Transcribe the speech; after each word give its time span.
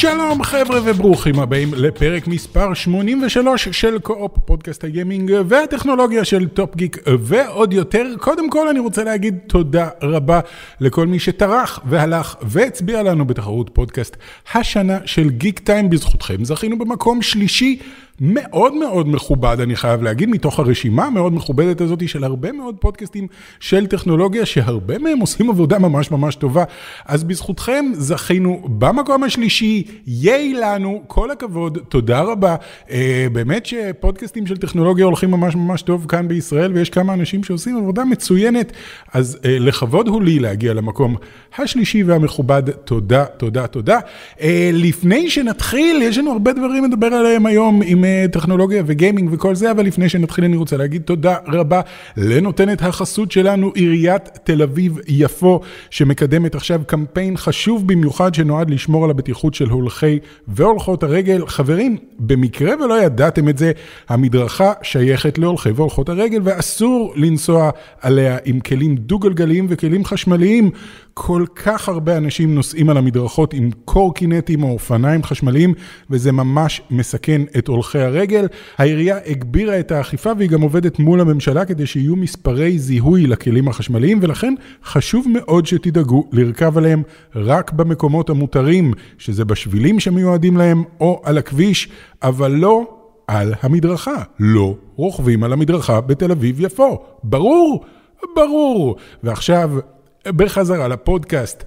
שלום 0.00 0.42
חבר'ה 0.42 0.80
וברוכים 0.84 1.38
הבאים 1.40 1.74
לפרק 1.74 2.26
מספר 2.26 2.74
83 2.74 3.68
של 3.68 3.98
קו-אופ 3.98 4.32
פודקאסט 4.44 4.84
ה 4.84 4.91
gaming 4.91 5.32
והטכנולוגיה 5.48 6.24
של 6.24 6.48
טופ 6.48 6.76
גיק 6.76 6.98
ועוד 7.18 7.72
יותר. 7.72 8.06
קודם 8.18 8.50
כל 8.50 8.68
אני 8.68 8.78
רוצה 8.78 9.04
להגיד 9.04 9.38
תודה 9.46 9.88
רבה 10.02 10.40
לכל 10.80 11.06
מי 11.06 11.18
שטרח 11.18 11.80
והלך 11.84 12.36
והצביע 12.42 13.02
לנו 13.02 13.24
בתחרות 13.24 13.70
פודקאסט 13.72 14.16
השנה 14.54 14.98
של 15.04 15.30
גיק 15.30 15.58
טיים 15.58 15.90
בזכותכם. 15.90 16.44
זכינו 16.44 16.78
במקום 16.78 17.22
שלישי 17.22 17.78
מאוד 18.20 18.74
מאוד 18.74 19.08
מכובד, 19.08 19.56
אני 19.60 19.76
חייב 19.76 20.02
להגיד, 20.02 20.28
מתוך 20.28 20.58
הרשימה 20.58 21.04
המאוד 21.04 21.32
מכובדת 21.32 21.80
הזאת 21.80 22.08
של 22.08 22.24
הרבה 22.24 22.52
מאוד 22.52 22.76
פודקאסטים 22.80 23.26
של 23.60 23.86
טכנולוגיה, 23.86 24.46
שהרבה 24.46 24.98
מהם 24.98 25.18
עושים 25.18 25.50
עבודה 25.50 25.78
ממש 25.78 26.10
ממש 26.10 26.34
טובה. 26.34 26.64
אז 27.04 27.24
בזכותכם 27.24 27.84
זכינו 27.92 28.62
במקום 28.68 29.22
השלישי, 29.22 29.82
ייי 30.06 30.54
לנו, 30.54 31.02
כל 31.06 31.30
הכבוד, 31.30 31.78
תודה 31.88 32.20
רבה. 32.20 32.56
אה, 32.90 33.26
באמת 33.32 33.66
שפודקאסטים 33.66 34.46
של 34.46 34.56
טכנולוגיה 34.56 35.04
הולכים 35.04 35.30
ממש 35.30 35.54
ממש 35.54 35.82
טוב 35.82 36.06
כאן 36.08 36.28
בישראל, 36.28 36.72
ויש 36.72 36.90
כמה 36.90 37.14
אנשים 37.14 37.44
שעושים 37.44 37.76
עבודה 37.76 38.04
מצוינת, 38.04 38.72
אז 39.12 39.38
אה, 39.44 39.58
לכבוד 39.58 40.08
הוא 40.08 40.22
לי 40.22 40.38
להגיע 40.38 40.74
למקום 40.74 41.16
השלישי 41.58 42.02
והמכובד. 42.02 42.70
תודה, 42.70 43.24
תודה, 43.24 43.66
תודה. 43.66 43.98
אה, 44.40 44.70
לפני 44.72 45.30
שנתחיל, 45.30 46.02
יש 46.02 46.18
לנו 46.18 46.32
הרבה 46.32 46.52
דברים 46.52 46.84
לדבר 46.84 47.06
עליהם 47.06 47.46
היום 47.46 47.80
עם 47.84 48.05
טכנולוגיה 48.32 48.82
וגיימינג 48.86 49.30
וכל 49.32 49.54
זה, 49.54 49.70
אבל 49.70 49.86
לפני 49.86 50.08
שנתחיל 50.08 50.44
אני 50.44 50.56
רוצה 50.56 50.76
להגיד 50.76 51.02
תודה 51.02 51.36
רבה 51.46 51.80
לנותנת 52.16 52.82
החסות 52.82 53.32
שלנו, 53.32 53.72
עיריית 53.74 54.28
תל 54.44 54.62
אביב-יפו, 54.62 55.60
שמקדמת 55.90 56.54
עכשיו 56.54 56.80
קמפיין 56.86 57.36
חשוב 57.36 57.88
במיוחד 57.88 58.34
שנועד 58.34 58.70
לשמור 58.70 59.04
על 59.04 59.10
הבטיחות 59.10 59.54
של 59.54 59.68
הולכי 59.68 60.18
והולכות 60.48 61.02
הרגל. 61.02 61.46
חברים, 61.46 61.96
במקרה 62.18 62.84
ולא 62.84 63.02
ידעתם 63.02 63.48
את 63.48 63.58
זה, 63.58 63.72
המדרכה 64.08 64.72
שייכת 64.82 65.38
להולכי 65.38 65.70
והולכות 65.70 66.08
הרגל 66.08 66.40
ואסור 66.44 67.12
לנסוע 67.16 67.70
עליה 68.00 68.38
עם 68.44 68.60
כלים 68.60 68.96
דו-גלגליים 68.96 69.66
וכלים 69.68 70.04
חשמליים. 70.04 70.70
כל 71.18 71.44
כך 71.54 71.88
הרבה 71.88 72.16
אנשים 72.16 72.54
נוסעים 72.54 72.88
על 72.88 72.96
המדרכות 72.96 73.54
עם 73.54 73.70
קורקינטים 73.84 74.62
או 74.62 74.72
אופניים 74.72 75.22
חשמליים, 75.22 75.74
וזה 76.10 76.32
ממש 76.32 76.82
מסכן 76.90 77.42
את 77.58 77.68
הולכי 77.68 77.98
הרגל. 77.98 78.46
העירייה 78.78 79.18
הגבירה 79.26 79.80
את 79.80 79.92
האכיפה 79.92 80.32
והיא 80.38 80.50
גם 80.50 80.60
עובדת 80.60 80.98
מול 80.98 81.20
הממשלה 81.20 81.64
כדי 81.64 81.86
שיהיו 81.86 82.16
מספרי 82.16 82.78
זיהוי 82.78 83.26
לכלים 83.26 83.68
החשמליים, 83.68 84.18
ולכן 84.22 84.54
חשוב 84.84 85.26
מאוד 85.32 85.66
שתדאגו 85.66 86.28
לרכב 86.32 86.78
עליהם 86.78 87.02
רק 87.36 87.72
במקומות 87.72 88.30
המותרים, 88.30 88.92
שזה 89.18 89.44
בשבילים 89.44 90.00
שמיועדים 90.00 90.56
להם 90.56 90.82
או 91.00 91.22
על 91.24 91.38
הכביש, 91.38 91.88
אבל 92.22 92.50
לא 92.50 92.96
על 93.26 93.54
המדרכה. 93.62 94.22
לא 94.40 94.76
רוכבים 94.96 95.44
על 95.44 95.52
המדרכה 95.52 96.00
בתל 96.00 96.30
אביב-יפו. 96.30 96.98
ברור? 97.22 97.84
ברור. 98.36 98.96
ועכשיו... 99.22 99.70
בחזרה 100.26 100.88
לפודקאסט. 100.88 101.64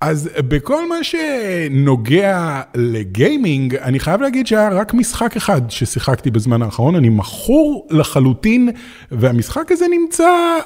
אז 0.00 0.30
בכל 0.48 0.88
מה 0.88 1.04
שנוגע 1.04 2.60
לגיימינג, 2.74 3.74
אני 3.76 4.00
חייב 4.00 4.20
להגיד 4.20 4.46
שהיה 4.46 4.68
רק 4.68 4.94
משחק 4.94 5.36
אחד 5.36 5.70
ששיחקתי 5.70 6.30
בזמן 6.30 6.62
האחרון, 6.62 6.94
אני 6.94 7.08
מכור 7.08 7.86
לחלוטין, 7.90 8.68
והמשחק 9.10 9.72
הזה 9.72 9.84
נמצא 9.90 10.58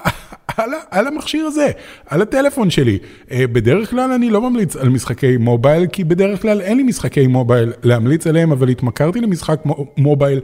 על, 0.57 0.71
על 0.91 1.07
המכשיר 1.07 1.47
הזה, 1.47 1.71
על 2.07 2.23
הטלפון 2.23 2.71
שלי. 2.71 2.99
אה, 3.31 3.47
בדרך 3.47 3.91
כלל 3.91 4.13
אני 4.13 4.31
לא 4.31 4.51
ממליץ 4.51 4.77
על 4.77 4.89
משחקי 4.89 5.37
מובייל, 5.37 5.87
כי 5.87 6.05
בדרך 6.05 6.43
כלל 6.43 6.61
אין 6.61 6.77
לי 6.77 6.83
משחקי 6.83 7.27
מובייל 7.27 7.73
להמליץ 7.83 8.27
עליהם, 8.27 8.53
אבל 8.53 8.69
התמכרתי 8.69 9.21
למשחק 9.21 9.61
mobile 9.97 10.41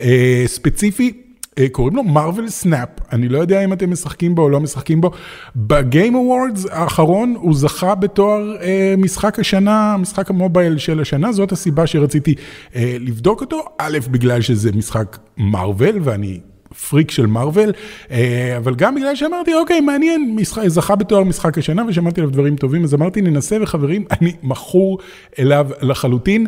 אה, 0.00 0.44
ספציפי. 0.46 1.23
אה, 1.58 1.68
קוראים 1.68 1.96
לו 1.96 2.02
Marvel 2.04 2.48
Snap, 2.48 2.88
אני 3.12 3.28
לא 3.28 3.38
יודע 3.38 3.64
אם 3.64 3.72
אתם 3.72 3.90
משחקים 3.90 4.34
בו 4.34 4.42
או 4.42 4.48
לא 4.48 4.60
משחקים 4.60 5.00
בו. 5.00 5.10
ב 5.56 5.68
Game 5.68 6.14
Awards 6.14 6.66
האחרון 6.70 7.34
הוא 7.38 7.54
זכה 7.54 7.94
בתואר 7.94 8.56
אה, 8.62 8.94
משחק 8.98 9.38
השנה, 9.38 9.96
משחק 9.96 10.30
ה 10.30 10.37
mobile 10.37 10.78
של 10.78 11.00
השנה, 11.00 11.32
זאת 11.32 11.52
הסיבה 11.52 11.86
שרציתי 11.86 12.34
אה, 12.76 12.96
לבדוק 13.00 13.40
אותו, 13.40 13.64
א', 13.78 13.98
בגלל 14.10 14.40
שזה 14.40 14.72
משחק 14.72 15.18
Marvel 15.36 15.98
ואני 16.02 16.40
פריק 16.88 17.10
של 17.10 17.26
Marvel, 17.26 17.72
אה, 18.10 18.56
אבל 18.56 18.74
גם 18.74 18.94
בגלל 18.94 19.14
שאמרתי, 19.14 19.54
אוקיי, 19.54 19.80
מעניין, 19.80 20.36
משחק, 20.36 20.68
זכה 20.68 20.96
בתואר 20.96 21.24
משחק 21.24 21.58
השנה 21.58 21.82
ושמעתי 21.88 22.20
עליו 22.20 22.32
דברים 22.32 22.56
טובים, 22.56 22.84
אז 22.84 22.94
אמרתי, 22.94 23.22
ננסה 23.22 23.56
וחברים, 23.62 24.04
אני 24.20 24.32
מכור 24.42 24.98
אליו 25.38 25.68
לחלוטין. 25.82 26.46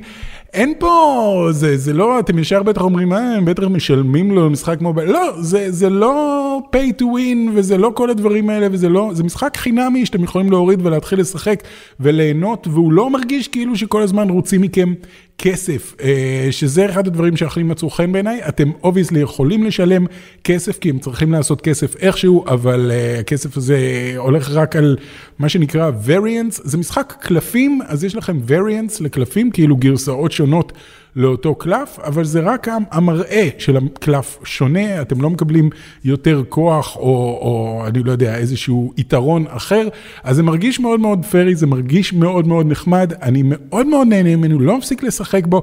אין 0.55 0.75
פה, 0.79 1.49
זה, 1.51 1.77
זה 1.77 1.93
לא, 1.93 2.19
אתם 2.19 2.39
ישר 2.39 2.63
בטח 2.63 2.81
אומרים, 2.81 3.13
אה, 3.13 3.37
הם 3.37 3.45
בטח 3.45 3.63
משלמים 3.63 4.31
לו 4.31 4.51
משחק 4.51 4.81
mobile, 4.81 5.11
לא, 5.11 5.43
זה, 5.43 5.73
זה 5.73 5.91
לא 5.91 6.61
pay 6.77 7.01
to 7.01 7.05
win 7.05 7.51
וזה 7.55 7.79
לא 7.79 7.93
כל 7.95 8.11
הדברים 8.11 8.51
האלה 8.51 8.67
וזה 8.73 8.89
לא, 8.89 9.11
זה 9.13 9.25
משחק 9.25 9.57
חינמי 9.57 10.07
שאתם 10.07 10.25
יכולים 10.25 10.51
להוריד 10.51 10.87
ולהתחיל 10.87 11.21
לשחק 11.21 11.63
וליהנות, 12.01 12.67
והוא 12.71 12.93
לא 12.93 13.11
מרגיש 13.11 13.49
כאילו 13.49 13.77
שכל 13.77 14.03
הזמן 14.03 14.31
רוצים 14.31 14.61
מכם 14.61 14.95
כסף, 15.39 15.95
אה, 16.03 16.49
שזה 16.51 16.87
אחד 16.87 17.07
הדברים 17.07 17.37
שהכי 17.37 17.63
מצאו 17.63 17.91
חן 17.91 18.13
בעיניי, 18.13 18.41
אתם 18.49 18.71
obviously 18.83 19.21
יכולים 19.21 19.65
לשלם 19.65 20.07
כסף 20.45 20.79
כי 20.79 20.91
הם 20.91 20.99
צריכים 20.99 21.33
לעשות 21.33 21.61
כסף 21.61 21.97
איכשהו, 21.97 22.45
אבל 22.49 22.91
אה, 22.95 23.19
הכסף 23.21 23.57
הזה 23.57 23.79
הולך 24.17 24.51
רק 24.51 24.77
על 24.77 24.97
מה 25.39 25.49
שנקרא 25.49 25.91
variance, 26.07 26.61
זה 26.65 26.79
משחק 26.79 27.15
קלפים, 27.21 27.81
אז 27.87 28.05
יש 28.05 28.17
לכם 28.17 28.39
variance 28.49 28.95
לקלפים, 29.01 29.51
כאילו 29.51 29.77
גרסאות 29.77 30.33
שונות 30.37 30.73
לאותו 31.17 31.55
קלף, 31.55 31.99
אבל 31.99 32.25
זה 32.25 32.41
רק 32.41 32.69
המראה 32.91 33.49
של 33.59 33.77
הקלף 33.77 34.39
שונה, 34.45 35.03
אתם 35.03 35.21
לא 35.21 35.31
מקבלים 35.31 35.71
יותר 36.05 36.43
כוח 36.49 36.97
או, 36.97 37.03
או 37.43 37.83
אני 37.87 38.03
לא 38.03 38.13
יודע, 38.13 38.37
איזשהו 38.37 38.93
יתרון 38.97 39.45
אחר, 39.49 39.89
אז 40.25 40.37
זה 40.37 40.43
מרגיש 40.43 40.81
מאוד 40.81 41.01
מאוד 41.01 41.25
פרי, 41.25 41.55
זה 41.55 41.67
מרגיש 41.67 42.13
מאוד 42.13 42.47
מאוד 42.47 42.67
נחמד, 42.67 43.13
אני 43.23 43.43
מאוד 43.45 43.87
מאוד 43.87 44.07
נהנה 44.07 44.37
ממנו, 44.37 44.61
לא 44.61 44.79
מפסיק 44.79 45.03
לשחק 45.03 45.47
בו. 45.47 45.63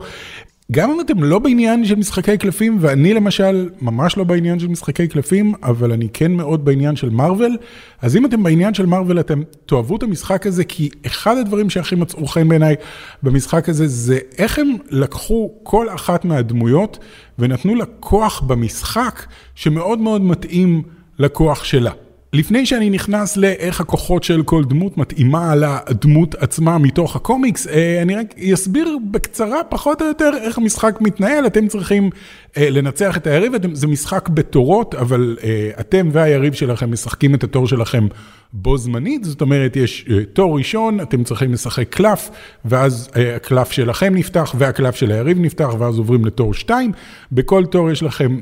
גם 0.71 0.91
אם 0.91 1.01
אתם 1.01 1.23
לא 1.23 1.39
בעניין 1.39 1.85
של 1.85 1.95
משחקי 1.95 2.37
קלפים, 2.37 2.77
ואני 2.79 3.13
למשל 3.13 3.69
ממש 3.81 4.17
לא 4.17 4.23
בעניין 4.23 4.59
של 4.59 4.67
משחקי 4.67 5.07
קלפים, 5.07 5.53
אבל 5.63 5.91
אני 5.91 6.07
כן 6.13 6.31
מאוד 6.31 6.65
בעניין 6.65 6.95
של 6.95 7.09
מארוול, 7.09 7.57
אז 8.01 8.15
אם 8.15 8.25
אתם 8.25 8.43
בעניין 8.43 8.73
של 8.73 8.85
מארוול, 8.85 9.19
אתם 9.19 9.41
תאהבו 9.65 9.95
את 9.95 10.03
המשחק 10.03 10.47
הזה, 10.47 10.63
כי 10.63 10.89
אחד 11.05 11.37
הדברים 11.37 11.69
שהכי 11.69 11.95
מצאו 11.95 12.27
חן 12.27 12.49
בעיניי 12.49 12.75
במשחק 13.23 13.69
הזה, 13.69 13.87
זה 13.87 14.19
איך 14.37 14.59
הם 14.59 14.75
לקחו 14.89 15.51
כל 15.63 15.89
אחת 15.89 16.25
מהדמויות 16.25 16.99
ונתנו 17.39 17.75
לה 17.75 17.85
כוח 17.99 18.41
במשחק 18.41 19.25
שמאוד 19.55 19.99
מאוד 19.99 20.21
מתאים 20.21 20.83
לכוח 21.19 21.63
שלה. 21.63 21.91
לפני 22.33 22.65
שאני 22.65 22.89
נכנס 22.89 23.37
לאיך 23.37 23.81
הכוחות 23.81 24.23
של 24.23 24.43
כל 24.43 24.63
דמות 24.63 24.97
מתאימה 24.97 25.55
לדמות 25.55 26.35
עצמה 26.35 26.77
מתוך 26.77 27.15
הקומיקס, 27.15 27.67
אה, 27.67 28.01
אני 28.01 28.15
רק 28.15 28.35
אסביר 28.53 28.97
בקצרה 29.11 29.63
פחות 29.69 30.01
או 30.01 30.07
יותר 30.07 30.31
איך 30.41 30.57
המשחק 30.57 31.01
מתנהל. 31.01 31.47
אתם 31.47 31.67
צריכים 31.67 32.09
אה, 32.57 32.69
לנצח 32.69 33.17
את 33.17 33.27
היריב, 33.27 33.53
זה 33.73 33.87
משחק 33.87 34.29
בתורות, 34.29 34.95
אבל 34.95 35.37
אה, 35.43 35.71
אתם 35.79 36.09
והיריב 36.11 36.53
שלכם 36.53 36.91
משחקים 36.91 37.35
את 37.35 37.43
התור 37.43 37.67
שלכם 37.67 38.07
בו 38.53 38.77
זמנית, 38.77 39.23
זאת 39.23 39.41
אומרת, 39.41 39.75
יש 39.75 40.05
תור 40.33 40.57
ראשון, 40.57 40.99
אתם 41.01 41.23
צריכים 41.23 41.53
לשחק 41.53 41.89
קלף, 41.89 42.29
ואז 42.65 43.09
הקלף 43.35 43.71
שלכם 43.71 44.15
נפתח 44.15 44.55
והקלף 44.57 44.95
של 44.95 45.11
היריב 45.11 45.39
נפתח, 45.39 45.69
ואז 45.79 45.97
עוברים 45.97 46.25
לתור 46.25 46.53
2. 46.53 46.91
בכל 47.31 47.65
תור 47.65 47.91
יש 47.91 48.03
לכם 48.03 48.39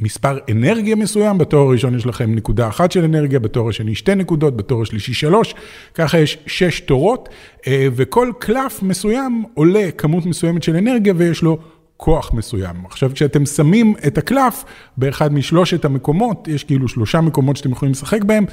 מספר 0.00 0.38
אנרגיה 0.50 0.96
מסוים, 0.96 1.38
בתור 1.38 1.68
הראשון 1.68 1.94
יש 1.94 2.06
לכם 2.06 2.34
נקודה 2.34 2.68
אחת 2.68 2.92
של 2.96 3.04
אנרגיה, 3.04 3.38
בתור 3.38 3.68
השני 3.68 3.94
שתי 3.94 4.14
נקודות, 4.14 4.56
בתור 4.56 4.82
השלישי 4.82 5.14
שלוש, 5.14 5.54
ככה 5.94 6.18
יש 6.18 6.38
שש 6.46 6.80
תורות, 6.80 7.28
וכל 7.68 8.32
קלף 8.38 8.82
מסוים 8.82 9.44
עולה 9.54 9.90
כמות 9.98 10.26
מסוימת 10.26 10.62
של 10.62 10.76
אנרגיה 10.76 11.14
ויש 11.16 11.42
לו 11.42 11.58
כוח 11.96 12.32
מסוים. 12.32 12.76
עכשיו, 12.84 13.10
כשאתם 13.14 13.46
שמים 13.46 13.94
את 14.06 14.18
הקלף 14.18 14.64
באחד 14.96 15.32
משלושת 15.32 15.84
המקומות, 15.84 16.48
יש 16.48 16.64
כאילו 16.64 16.88
שלושה 16.88 17.20
מקומות 17.20 17.56
שאתם 17.56 17.70
יכולים 17.70 17.92
לשחק 17.92 18.24
בהם, 18.24 18.44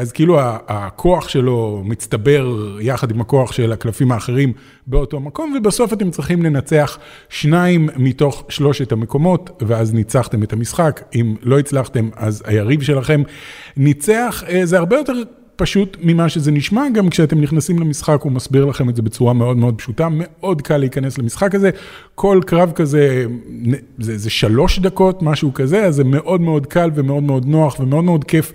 אז 0.00 0.12
כאילו 0.12 0.38
הכוח 0.68 1.28
שלו 1.28 1.82
מצטבר 1.84 2.76
יחד 2.80 3.10
עם 3.10 3.20
הכוח 3.20 3.52
של 3.52 3.72
הקלפים 3.72 4.12
האחרים 4.12 4.52
באותו 4.86 5.20
מקום, 5.20 5.54
ובסוף 5.56 5.92
אתם 5.92 6.10
צריכים 6.10 6.42
לנצח 6.42 6.98
שניים 7.28 7.88
מתוך 7.96 8.44
שלושת 8.48 8.92
המקומות, 8.92 9.62
ואז 9.66 9.94
ניצחתם 9.94 10.42
את 10.42 10.52
המשחק. 10.52 11.00
אם 11.14 11.34
לא 11.42 11.58
הצלחתם, 11.58 12.08
אז 12.16 12.42
היריב 12.46 12.82
שלכם 12.82 13.22
ניצח. 13.76 14.44
זה 14.64 14.78
הרבה 14.78 14.96
יותר 14.96 15.12
פשוט 15.60 15.96
ממה 16.00 16.28
שזה 16.28 16.50
נשמע, 16.50 16.82
גם 16.94 17.10
כשאתם 17.10 17.40
נכנסים 17.40 17.78
למשחק 17.78 18.20
הוא 18.22 18.32
מסביר 18.32 18.64
לכם 18.64 18.88
את 18.88 18.96
זה 18.96 19.02
בצורה 19.02 19.32
מאוד 19.32 19.56
מאוד 19.56 19.74
פשוטה, 19.78 20.08
מאוד 20.12 20.62
קל 20.62 20.76
להיכנס 20.76 21.18
למשחק 21.18 21.54
הזה, 21.54 21.70
כל 22.14 22.40
קרב 22.46 22.72
כזה, 22.72 23.24
זה, 23.98 24.18
זה 24.18 24.30
שלוש 24.30 24.78
דקות, 24.78 25.22
משהו 25.22 25.54
כזה, 25.54 25.84
אז 25.84 25.94
זה 25.94 26.04
מאוד 26.04 26.40
מאוד 26.40 26.66
קל 26.66 26.90
ומאוד 26.94 27.22
מאוד 27.22 27.46
נוח 27.46 27.80
ומאוד 27.80 28.04
מאוד 28.04 28.24
כיף. 28.24 28.52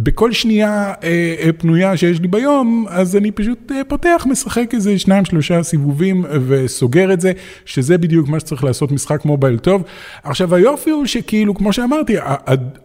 בכל 0.00 0.32
שנייה 0.32 0.92
אה, 1.02 1.34
אה, 1.40 1.52
פנויה 1.52 1.96
שיש 1.96 2.20
לי 2.20 2.28
ביום, 2.28 2.86
אז 2.88 3.16
אני 3.16 3.30
פשוט 3.30 3.72
אה, 3.72 3.84
פותח, 3.88 4.26
משחק 4.30 4.74
איזה 4.74 4.98
שניים, 4.98 5.24
שלושה 5.24 5.62
סיבובים 5.62 6.24
וסוגר 6.46 7.12
את 7.12 7.20
זה, 7.20 7.32
שזה 7.64 7.98
בדיוק 7.98 8.28
מה 8.28 8.40
שצריך 8.40 8.64
לעשות 8.64 8.92
משחק 8.92 9.24
מובייל 9.24 9.58
טוב. 9.58 9.82
עכשיו 10.22 10.54
היופי 10.54 10.90
הוא 10.90 11.06
שכאילו, 11.06 11.54
כמו 11.54 11.72
שאמרתי, 11.72 12.16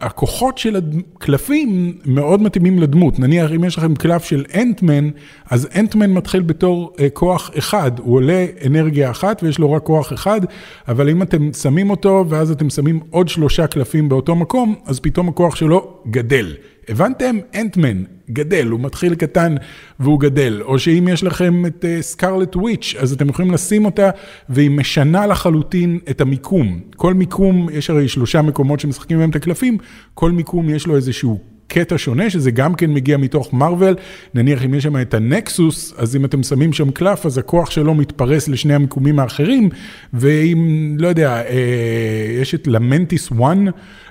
הכוחות 0.01 0.57
של 0.57 0.75
הקלפים 1.15 1.97
מאוד 2.05 2.41
מתאימים 2.41 2.79
לדמות. 2.79 3.19
נניח 3.19 3.51
אם 3.51 3.63
יש 3.63 3.77
לכם 3.77 3.95
קלף 3.95 4.23
של 4.23 4.45
אנטמן, 4.55 5.09
אז 5.49 5.67
אנטמן 5.75 6.13
מתחיל 6.13 6.41
בתור 6.41 6.93
אה, 6.99 7.09
כוח 7.09 7.51
אחד, 7.57 7.91
הוא 7.99 8.15
עולה 8.15 8.45
אנרגיה 8.65 9.11
אחת 9.11 9.43
ויש 9.43 9.59
לו 9.59 9.71
רק 9.71 9.83
כוח 9.83 10.13
אחד, 10.13 10.41
אבל 10.87 11.09
אם 11.09 11.21
אתם 11.21 11.53
שמים 11.53 11.89
אותו 11.89 12.25
ואז 12.29 12.51
אתם 12.51 12.69
שמים 12.69 12.99
עוד 13.09 13.27
שלושה 13.27 13.67
קלפים 13.67 14.09
באותו 14.09 14.35
מקום, 14.35 14.75
אז 14.85 14.99
פתאום 14.99 15.29
הכוח 15.29 15.55
שלו 15.55 15.97
גדל. 16.07 16.53
הבנתם? 16.89 17.37
אנטמן, 17.55 18.03
גדל, 18.29 18.67
הוא 18.67 18.79
מתחיל 18.79 19.15
קטן 19.15 19.55
והוא 19.99 20.19
גדל. 20.19 20.61
או 20.61 20.79
שאם 20.79 21.07
יש 21.11 21.23
לכם 21.23 21.65
את 21.65 21.85
סקרלט 22.01 22.55
uh, 22.55 22.57
וויץ', 22.57 22.95
אז 22.99 23.13
אתם 23.13 23.29
יכולים 23.29 23.51
לשים 23.51 23.85
אותה 23.85 24.09
והיא 24.49 24.71
משנה 24.71 25.27
לחלוטין 25.27 25.99
את 26.09 26.21
המיקום. 26.21 26.79
כל 26.95 27.13
מיקום, 27.13 27.67
יש 27.71 27.89
הרי 27.89 28.07
שלושה 28.07 28.41
מקומות 28.41 28.79
שמשחקים 28.79 29.17
בהם 29.17 29.29
את 29.29 29.35
הקלפים, 29.35 29.77
כל 30.13 30.31
מיקום 30.31 30.69
יש 30.69 30.87
לו 30.87 30.95
איזשהו 30.95 31.52
קטע 31.67 31.97
שונה, 31.97 32.29
שזה 32.29 32.51
גם 32.51 32.75
כן 32.75 32.93
מגיע 32.93 33.17
מתוך 33.17 33.53
מארוול, 33.53 33.95
נניח 34.33 34.65
אם 34.65 34.73
יש 34.73 34.83
שם 34.83 35.01
את 35.01 35.13
ה 35.13 35.25
Nexus, 35.25 35.93
אז 35.97 36.15
אם 36.15 36.25
אתם 36.25 36.43
שמים 36.43 36.73
שם 36.73 36.91
קלף, 36.91 37.25
אז 37.25 37.37
הכוח 37.37 37.71
שלו 37.71 37.93
מתפרס 37.93 38.47
לשני 38.47 38.73
המיקומים 38.73 39.19
האחרים, 39.19 39.69
ואם, 40.13 40.95
לא 40.99 41.07
יודע, 41.07 41.41
אה, 41.41 42.37
יש 42.41 42.55
את 42.55 42.67
Lamentis 42.67 43.31
1 43.31 43.39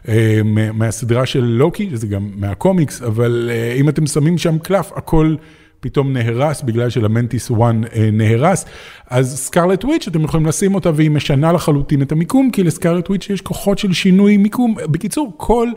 אה, 0.08 0.40
מהסדרה 0.74 1.26
של 1.26 1.44
לוקי, 1.44 1.90
זה 1.92 2.06
גם 2.06 2.30
מהקומיקס, 2.36 3.02
אבל 3.02 3.50
אה, 3.52 3.74
אם 3.80 3.88
אתם 3.88 4.06
שמים 4.06 4.38
שם 4.38 4.58
קלף, 4.58 4.92
הכל... 4.96 5.34
פתאום 5.82 6.12
נהרס 6.12 6.62
בגלל 6.62 6.90
ש 6.90 7.02
Lamentis 7.02 7.50
1 7.50 7.60
אה, 7.60 8.08
נהרס, 8.12 8.64
אז 9.10 9.38
Scarlet 9.38 9.84
Witch 9.84 10.08
אתם 10.08 10.24
יכולים 10.24 10.46
לשים 10.46 10.74
אותה 10.74 10.90
והיא 10.94 11.10
משנה 11.10 11.52
לחלוטין 11.52 12.02
את 12.02 12.12
המיקום, 12.12 12.50
כי 12.50 12.62
ל 12.62 12.68
Scarlet 12.68 13.08
Witch 13.08 13.30
יש 13.30 13.40
כוחות 13.40 13.78
של 13.78 13.92
שינוי 13.92 14.36
מיקום. 14.36 14.74
בקיצור, 14.90 15.32
כל 15.36 15.68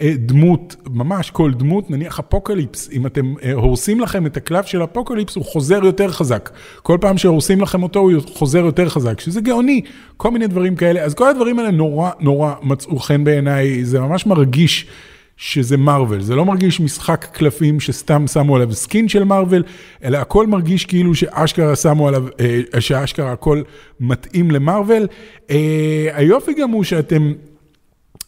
אה, 0.00 0.12
דמות, 0.18 0.76
ממש 0.90 1.30
כל 1.30 1.52
דמות, 1.54 1.90
נניח 1.90 2.18
Apocalypse, 2.18 2.90
אם 2.92 3.06
אתם 3.06 3.34
אה, 3.42 3.52
הורסים 3.52 4.00
לכם 4.00 4.26
את 4.26 4.36
הקלף 4.36 4.66
של 4.66 4.84
Apocalypse, 4.84 5.36
הוא 5.36 5.44
חוזר 5.44 5.84
יותר 5.84 6.08
חזק. 6.08 6.50
כל 6.82 6.98
פעם 7.00 7.18
שהורסים 7.18 7.60
לכם 7.60 7.82
אותו, 7.82 8.00
הוא 8.00 8.12
חוזר 8.26 8.64
יותר 8.64 8.88
חזק, 8.88 9.20
שזה 9.20 9.40
גאוני, 9.40 9.80
כל 10.16 10.30
מיני 10.30 10.46
דברים 10.46 10.76
כאלה. 10.76 11.02
אז 11.02 11.14
כל 11.14 11.28
הדברים 11.28 11.58
האלה 11.58 11.70
נורא 11.70 12.10
נורא 12.20 12.54
מצאו 12.62 12.98
חן 12.98 13.24
בעיניי, 13.24 13.84
זה 13.84 14.00
ממש 14.00 14.26
מרגיש. 14.26 14.86
שזה 15.36 15.76
Marvel, 15.76 16.20
זה 16.20 16.36
לא 16.36 16.44
מרגיש 16.44 16.80
משחק 16.80 17.26
קלפים 17.32 17.80
שסתם 17.80 18.26
שמו 18.26 18.56
עליו 18.56 18.72
skin 18.72 19.08
של 19.08 19.24
Marvel, 19.24 19.62
אלא 20.04 20.18
הכל 20.18 20.46
מרגיש 20.46 20.84
כאילו 20.84 21.14
שאשכרה 21.14 21.76
שמו 21.76 22.08
עליו, 22.08 22.24
אה, 22.40 22.80
שאשכרה 22.80 23.32
הכל 23.32 23.62
מתאים 24.00 24.50
ל 24.50 24.57
Marvel. 24.57 25.06
אה, 25.50 26.08
היופי 26.12 26.54
גם 26.54 26.70
הוא 26.70 26.84
שאתם... 26.84 27.32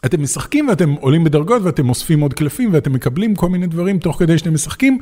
אתם 0.07 0.23
משחקים 0.23 0.69
ואתם 0.69 0.93
עולים 0.93 1.25
בדרגות 1.25 1.63
ואתם 1.63 1.89
אוספים 1.89 2.21
עוד 2.21 2.35
קלפים 2.35 2.71
ואתם 2.73 2.93
מקבלים 2.93 3.35
כל 3.35 3.49
מיני 3.49 3.67
דברים 3.67 3.99
תוך 3.99 4.19
כדי 4.19 4.39
שאתם 4.39 4.55
משחקים, 4.55 4.99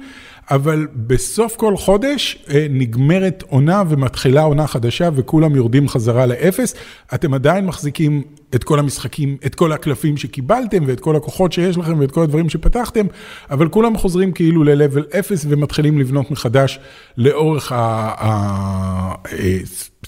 אבל 0.50 0.86
בסוף 0.94 1.56
כל 1.56 1.76
חודש 1.76 2.44
אה, 2.50 2.66
נגמרת 2.70 3.44
עונה 3.48 3.82
ומתחילה 3.88 4.42
עונה 4.42 4.66
חדשה 4.66 5.10
וכולם 5.14 5.56
יורדים 5.56 5.88
חזרה 5.88 6.26
לאפס. 6.26 6.74
אתם 7.14 7.34
עדיין 7.34 7.66
מחזיקים 7.66 8.22
את 8.54 8.64
כל 8.64 8.78
המשחקים, 8.78 9.36
את 9.46 9.54
כל 9.54 9.72
הקלפים 9.72 10.16
שקיבלתם 10.16 10.84
ואת 10.86 11.00
כל 11.00 11.16
הכוחות 11.16 11.52
שיש 11.52 11.76
לכם 11.76 11.98
ואת 11.98 12.10
כל 12.10 12.22
הדברים 12.22 12.48
שפתחתם, 12.48 13.06
אבל 13.50 13.68
כולם 13.68 13.96
חוזרים 13.96 14.32
כאילו 14.32 14.64
ל-level 14.64 15.18
0 15.18 15.46
ומתחילים 15.48 15.98
לבנות 15.98 16.30
מחדש 16.30 16.78
לאורך 17.16 17.72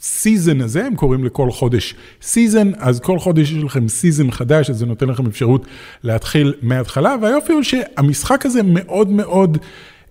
ה 0.01 0.09
season 0.09 0.61
הזה, 0.61 0.87
הם 0.87 0.95
קוראים 0.95 1.25
לכל 1.25 1.51
חודש 1.51 1.95
season, 2.23 2.71
אז 2.77 3.01
כל 3.01 3.19
חודש 3.19 3.51
יש 3.51 3.65
לכם 3.65 3.89
season 3.89 4.31
חדש, 4.31 4.71
אז 4.71 4.79
זה 4.79 4.87
נותן 4.87 5.09
לכם 5.09 5.27
אפשרות 5.27 5.67
להתחיל 6.03 6.55
מההתחלה, 6.63 7.17
והיופי 7.23 7.53
הוא 7.53 7.63
שהמשחק 7.63 8.47
הזה 8.47 8.61
מאוד 8.63 9.11
מאוד... 9.11 9.59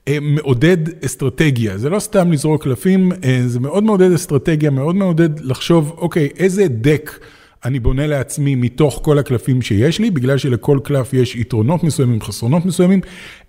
אה, 0.08 0.18
מעודד 0.22 1.06
אסטרטגיה, 1.06 1.78
זה 1.78 1.90
לא 1.90 2.00
סתם 2.00 2.32
לזרוק 2.32 2.64
קלפים, 2.64 3.12
אה, 3.24 3.42
זה 3.46 3.60
מאוד 3.60 3.84
מעודד 3.84 4.12
אסטרטגיה, 4.12 4.70
מאוד 4.70 4.96
מעודד 4.96 5.40
לחשוב, 5.40 5.96
אוקיי, 5.98 6.30
איזה 6.38 6.68
deck 6.68 7.20
אני 7.66 7.80
בונה 7.80 8.08
לעצמי 8.08 8.56
מתוך 8.56 9.00
כל 9.04 9.20
הקלפים 9.20 9.62
שיש 9.62 10.00
לי, 10.00 10.12
בגלל 10.12 10.38
שלכל 10.38 10.80
קלף 10.84 11.14
יש 11.14 11.36
יתרונות 11.36 11.84
מסוימים, 11.84 12.22
חסרונות 12.22 12.66
מסוימים, 12.66 13.02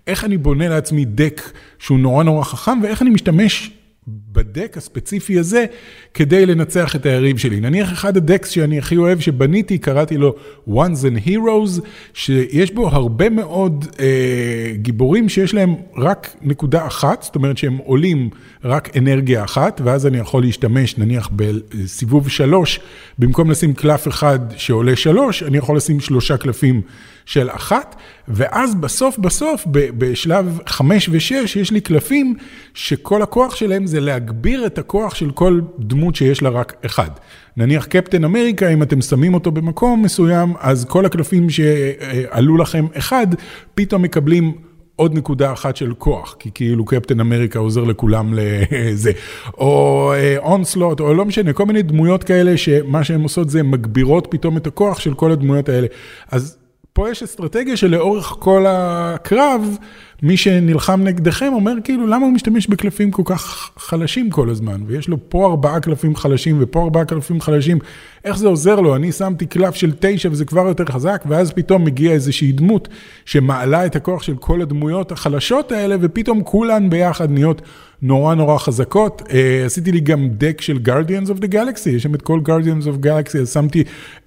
איך 0.07 0.23
אני 0.25 0.37
בונה 0.37 0.67
לעצמי 0.67 1.05
deck 1.05 1.41
שהוא 1.79 1.99
נורא 1.99 2.23
נורא 2.23 2.43
חכם, 2.43 2.79
ואיך 2.83 3.01
אני 3.01 3.09
משתמש 3.09 3.71
בדק 4.07 4.77
הספציפי 4.77 5.39
הזה 5.39 5.65
כדי 6.13 6.45
לנצח 6.45 6.95
את 6.95 7.05
היריב 7.05 7.37
שלי. 7.37 7.59
נניח 7.59 7.93
אחד 7.93 8.17
הדקס 8.17 8.49
שאני 8.49 8.77
הכי 8.77 8.97
אוהב 8.97 9.19
שבניתי, 9.19 9.77
קראתי 9.77 10.17
לו 10.17 10.35
Ones 10.69 11.03
and 11.03 11.27
Heroes, 11.27 11.81
שיש 12.13 12.71
בו 12.71 12.87
הרבה 12.87 13.29
מאוד 13.29 13.85
אה, 13.99 14.71
גיבורים 14.75 15.29
שיש 15.29 15.53
להם 15.53 15.75
רק 15.95 16.35
נקודה 16.41 16.87
אחת, 16.87 17.23
זאת 17.23 17.35
אומרת 17.35 17.57
שהם 17.57 17.77
עולים 17.77 18.29
רק 18.67 18.97
אנרגיה 18.97 19.43
אחת, 19.43 19.81
ואז 19.83 20.07
אני 20.07 20.17
יכול 20.17 20.43
להשתמש 20.43 20.97
נניח 20.97 21.29
בסיבוב 21.35 22.29
שלוש, 22.29 22.79
במקום 23.19 23.51
לשים 23.51 23.73
קלף 23.73 24.07
אחד 24.07 24.39
שעולה 24.57 24.95
שלוש, 24.95 25.43
אני 25.43 25.57
יכול 25.57 25.77
לשים 25.77 25.99
שלושה 25.99 26.37
קלפים. 26.37 26.81
של 27.27 27.49
אחת, 27.49 27.95
ואז 28.27 28.75
בסוף 28.75 29.17
בסוף, 29.17 29.63
בשלב 29.71 30.59
חמש 30.67 31.09
ושש, 31.11 31.55
יש 31.55 31.71
לי 31.71 31.81
קלפים 31.81 32.35
שכל 32.73 33.21
הכוח 33.21 33.55
שלהם 33.55 33.87
זה 33.87 33.99
להגביר 33.99 34.65
את 34.65 34.77
הכוח 34.77 35.15
של 35.15 35.31
כל 35.31 35.61
דמות 35.79 36.15
שיש 36.15 36.41
לה 36.41 36.49
רק 36.49 36.73
אחד. 36.85 37.09
נניח 37.57 37.85
קפטן 37.85 38.23
אמריקה, 38.23 38.69
אם 38.69 38.83
אתם 38.83 39.01
שמים 39.01 39.33
אותו 39.33 39.51
במקום 39.51 40.03
מסוים, 40.03 40.53
אז 40.59 40.85
כל 40.85 41.05
הקלפים 41.05 41.49
שעלו 41.49 42.57
לכם 42.57 42.85
אחד, 42.93 43.27
פתאום 43.75 44.01
מקבלים 44.01 44.53
עוד 44.97 45.13
נקודה 45.13 45.53
אחת 45.53 45.75
של 45.75 45.93
כוח, 45.97 46.35
כי 46.39 46.49
כאילו 46.53 46.85
קפטן 46.85 47.19
אמריקה 47.19 47.59
עוזר 47.59 47.83
לכולם 47.83 48.33
לזה, 48.33 49.11
או 49.57 50.13
אונסלוט, 50.37 50.99
או 50.99 51.13
לא 51.13 51.25
משנה, 51.25 51.53
כל 51.53 51.65
מיני 51.65 51.81
דמויות 51.81 52.23
כאלה 52.23 52.57
שמה 52.57 53.03
שהן 53.03 53.21
עושות 53.21 53.49
זה 53.49 53.63
מגבירות 53.63 54.27
פתאום 54.29 54.57
את 54.57 54.67
הכוח 54.67 54.99
של 54.99 55.13
כל 55.13 55.31
הדמויות 55.31 55.69
האלה. 55.69 55.87
אז 56.31 56.57
פה 56.93 57.09
יש 57.09 57.23
אסטרטגיה 57.23 57.77
שלאורך 57.77 58.25
כל 58.39 58.65
הקרב, 58.67 59.77
מי 60.23 60.37
שנלחם 60.37 61.01
נגדכם 61.03 61.51
אומר 61.53 61.73
כאילו, 61.83 62.07
למה 62.07 62.25
הוא 62.25 62.33
משתמש 62.33 62.67
בקלפים 62.67 63.11
כל 63.11 63.21
כך 63.25 63.71
חלשים 63.77 64.29
כל 64.29 64.49
הזמן? 64.49 64.81
ויש 64.87 65.07
לו 65.07 65.17
פה 65.29 65.45
ארבעה 65.45 65.79
קלפים 65.79 66.15
חלשים 66.15 66.57
ופה 66.59 66.83
ארבעה 66.83 67.05
קלפים 67.05 67.41
חלשים, 67.41 67.79
איך 68.25 68.37
זה 68.37 68.47
עוזר 68.47 68.79
לו? 68.79 68.95
אני 68.95 69.11
שמתי 69.11 69.45
קלף 69.45 69.75
של 69.75 69.91
תשע 69.99 70.29
וזה 70.31 70.45
כבר 70.45 70.67
יותר 70.67 70.85
חזק, 70.85 71.23
ואז 71.27 71.51
פתאום 71.51 71.83
מגיעה 71.83 72.13
איזושהי 72.13 72.51
דמות 72.51 72.87
שמעלה 73.25 73.85
את 73.85 73.95
הכוח 73.95 74.23
של 74.23 74.35
כל 74.35 74.61
הדמויות 74.61 75.11
החלשות 75.11 75.71
האלה, 75.71 75.95
ופתאום 76.01 76.43
כולן 76.43 76.89
ביחד 76.89 77.31
נהיות 77.31 77.61
נורא 78.01 78.35
נורא 78.35 78.57
חזקות. 78.57 79.21
Uh, 79.21 79.31
עשיתי 79.65 79.91
לי 79.91 79.99
גם 79.99 80.27
דק 80.29 80.61
של 80.61 80.79
Guardians 80.85 81.29
of 81.29 81.41
the 81.41 81.53
Galaxy, 81.53 81.89
יש 81.89 82.03
שם 82.03 82.15
את 82.15 82.21
כל 82.21 82.39
Guardians 82.45 82.85
of 82.85 83.05
Galaxy, 83.05 83.37
אז 83.37 83.53
שמתי 83.53 83.83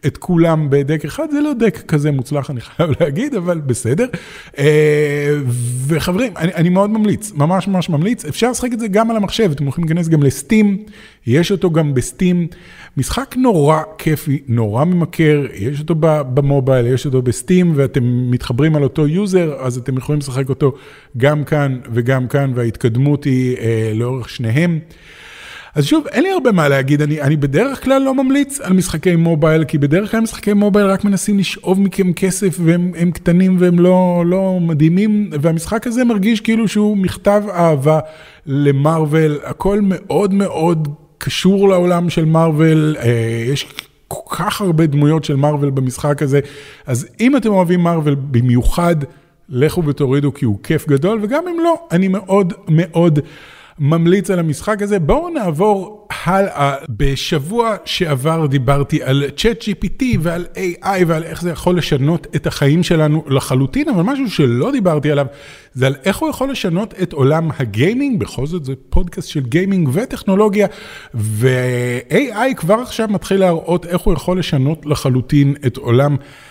את 0.06 0.16
כולם 0.16 0.70
ב 0.70 0.77
deck 0.77 1.04
אחד, 1.04 1.30
זה 1.30 1.40
לא 1.40 1.52
deck 1.52 1.78
כזה 1.88 2.10
מוצלח, 2.10 2.50
אני 2.50 2.60
חייב 2.76 2.90
להגיד, 3.00 3.34
אבל 3.34 3.60
בסדר. 3.60 4.06
אה, 4.52 4.58
וחברים, 5.86 6.32
אני, 6.36 6.54
אני 6.54 6.68
מאוד 6.68 6.90
ממליץ, 6.90 7.32
ממש 7.34 7.68
ממש 7.68 7.88
ממליץ, 7.88 8.24
אפשר 8.24 8.50
לשחק 8.50 8.72
את 8.72 8.80
זה 8.80 8.88
גם 8.88 9.10
על 9.10 9.16
המחשב, 9.16 9.50
אתם 9.50 9.68
יכולים 9.68 9.88
להיכנס 9.88 10.08
גם 10.08 10.22
ל 10.22 10.31
Steam, 10.31 10.84
יש 11.26 11.52
אותו 11.52 11.70
גם 11.70 11.94
ב 11.94 12.02
Steam. 12.02 12.46
משחק 12.96 13.34
נורא 13.38 13.82
כיפי, 13.98 14.42
נורא 14.48 14.84
ממכר, 14.84 15.46
יש 15.54 15.80
אותו 15.80 15.94
ב 16.34 16.41
mobile, 16.41 16.86
יש 16.86 17.06
אותו 17.06 17.22
ב 17.22 17.29
Steam, 17.29 17.72
ואתם 17.76 18.30
מתחברים 18.30 18.76
על 18.76 18.82
אותו 18.82 19.08
user, 19.08 19.54
אז 19.60 19.78
אתם 19.78 19.96
יכולים 19.96 20.18
לשחק 20.18 20.48
אותו 20.48 20.72
גם 21.16 21.44
כאן 21.44 21.78
וגם 21.92 22.28
כאן, 22.28 22.52
וההתקדמות 22.54 23.24
היא 23.24 23.56
אה, 23.56 23.59
לאורך 23.94 24.28
שניהם. 24.28 24.78
אז 25.74 25.86
שוב, 25.86 26.06
אין 26.06 26.22
לי 26.22 26.30
הרבה 26.30 26.52
מה 26.52 26.68
להגיד, 26.68 27.02
אני, 27.02 27.20
אני 27.20 27.36
בדרך 27.36 27.84
כלל 27.84 28.02
לא 28.02 28.14
ממליץ 28.14 28.60
על 28.60 28.72
משחקי 28.72 29.16
מובייל, 29.16 29.64
כי 29.64 29.78
בדרך 29.78 30.10
כלל 30.10 30.20
משחקי 30.20 30.52
מובייל 30.52 30.86
רק 30.86 31.04
מנסים 31.04 31.38
לשאוב 31.38 31.80
מכם 31.80 32.12
כסף, 32.12 32.56
והם 32.64 33.10
קטנים 33.10 33.56
והם 33.58 33.78
לא, 33.78 34.22
לא 34.26 34.58
מדהימים, 34.60 35.30
והמשחק 35.40 35.86
הזה 35.86 36.04
מרגיש 36.04 36.40
כאילו 36.40 36.68
שהוא 36.68 36.96
מכתב 36.96 37.42
אהבה 37.52 38.00
למרוויל, 38.46 39.38
הכל 39.44 39.80
מאוד 39.82 40.34
מאוד 40.34 40.88
קשור 41.18 41.68
לעולם 41.68 42.10
של 42.10 42.24
מארוול, 42.24 42.96
אה, 42.98 43.44
יש 43.52 43.66
כל 44.08 44.36
כך 44.36 44.60
הרבה 44.60 44.86
דמויות 44.86 45.24
של 45.24 45.36
מארוול 45.36 45.70
במשחק 45.70 46.22
הזה, 46.22 46.40
אז 46.86 47.08
אם 47.20 47.36
אתם 47.36 47.50
אוהבים 47.50 47.80
מארוול 47.80 48.14
במיוחד, 48.14 48.96
לכו 49.50 49.84
ותורידו 49.84 50.34
כי 50.34 50.44
הוא 50.44 50.58
כיף 50.62 50.88
גדול, 50.88 51.18
וגם 51.22 51.48
אם 51.48 51.56
לא, 51.60 51.74
אני 51.90 52.08
מאוד 52.08 52.52
מאוד 52.68 53.18
ממליץ 53.78 54.30
על 54.30 54.38
המשחק 54.38 54.82
הזה. 54.82 54.98
בואו 54.98 55.28
נעבור 55.28 56.08
הלאה. 56.24 56.74
בשבוע 56.88 57.76
שעבר 57.84 58.46
דיברתי 58.46 59.02
על 59.02 59.24
ChatGPT 59.36 60.04
ועל 60.20 60.46
AI 60.54 61.04
ועל 61.06 61.22
איך 61.22 61.42
זה 61.42 61.50
יכול 61.50 61.78
לשנות 61.78 62.26
את 62.36 62.46
החיים 62.46 62.82
שלנו 62.82 63.24
לחלוטין, 63.28 63.88
אבל 63.88 64.02
משהו 64.02 64.30
שלא 64.30 64.72
דיברתי 64.72 65.10
עליו 65.10 65.26
זה 65.74 65.86
על 65.86 65.94
איך 66.04 66.16
הוא 66.16 66.30
יכול 66.30 66.50
לשנות 66.50 66.94
את 67.02 67.12
עולם 67.12 67.50
הגיימינג, 67.58 68.20
בכל 68.20 68.46
זאת 68.46 68.64
זה 68.64 68.72
פודקאסט 68.90 69.28
של 69.28 69.40
גיימינג 69.40 69.88
וטכנולוגיה, 69.92 70.66
ו-AI 71.14 72.54
כבר 72.56 72.74
עכשיו 72.74 73.08
מתחיל 73.08 73.40
להראות 73.40 73.86
איך 73.86 74.00
הוא 74.00 74.14
יכול 74.14 74.38
לשנות 74.38 74.86
לחלוטין 74.86 75.54
את 75.66 75.76
עולם 75.76 76.12
הגיימינג, 76.12 76.49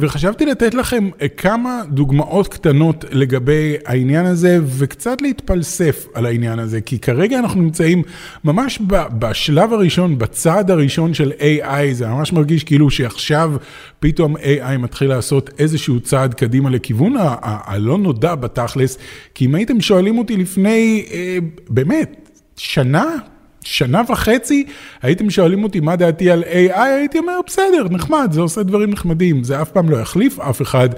וחשבתי 0.00 0.46
לתת 0.46 0.74
לכם 0.74 1.10
כמה 1.36 1.82
דוגמאות 1.88 2.48
קטנות 2.48 3.04
לגבי 3.10 3.76
העניין 3.86 4.26
הזה, 4.26 4.58
וקצת 4.78 5.22
להתפלסף 5.22 6.06
על 6.14 6.26
העניין 6.26 6.58
הזה, 6.58 6.80
כי 6.80 6.98
כרגע 6.98 7.38
אנחנו 7.38 7.62
נמצאים 7.62 8.02
ממש 8.44 8.80
בשלב 9.18 9.72
הראשון, 9.72 10.18
בצעד 10.18 10.70
הראשון 10.70 11.14
של 11.14 11.32
AI, 11.38 11.92
זה 11.92 12.08
ממש 12.08 12.32
מרגיש 12.32 12.64
כאילו 12.64 12.90
שעכשיו 12.90 13.52
פתאום 13.98 14.36
AI 14.36 14.78
מתחיל 14.78 15.08
לעשות 15.08 15.50
איזשהו 15.58 16.00
צעד 16.00 16.34
קדימה 16.34 16.70
לכיוון 16.70 17.14
הלא 17.42 17.98
נודע 17.98 18.34
בתכלס, 18.34 18.98
כי 19.34 19.46
אם 19.46 19.54
הייתם 19.54 19.80
שואלים 19.80 20.18
אותי 20.18 20.36
לפני, 20.36 21.06
אה, 21.12 21.38
באמת, 21.68 22.30
שנה, 22.56 23.16
שנה 23.64 24.02
וחצי, 24.08 24.64
הייתם 25.02 25.30
שואלים 25.30 25.64
אותי 25.64 25.80
מה 25.80 25.96
דעתי 25.96 26.30
על 26.30 26.42
AI, 26.42 26.78
הייתי 26.78 27.18
אומר, 27.18 27.40
בסדר, 27.46 27.86
נחמד, 27.90 28.28
זה 28.32 28.40
עושה 28.40 28.62
דברים 28.62 28.90
נחמדים, 28.90 29.44
זה 29.44 29.62
אף 29.62 29.70
פעם 29.70 29.90
לא 29.90 29.96
יחליף 29.96 30.40
אף 30.40 30.62
אחד, 30.62 30.88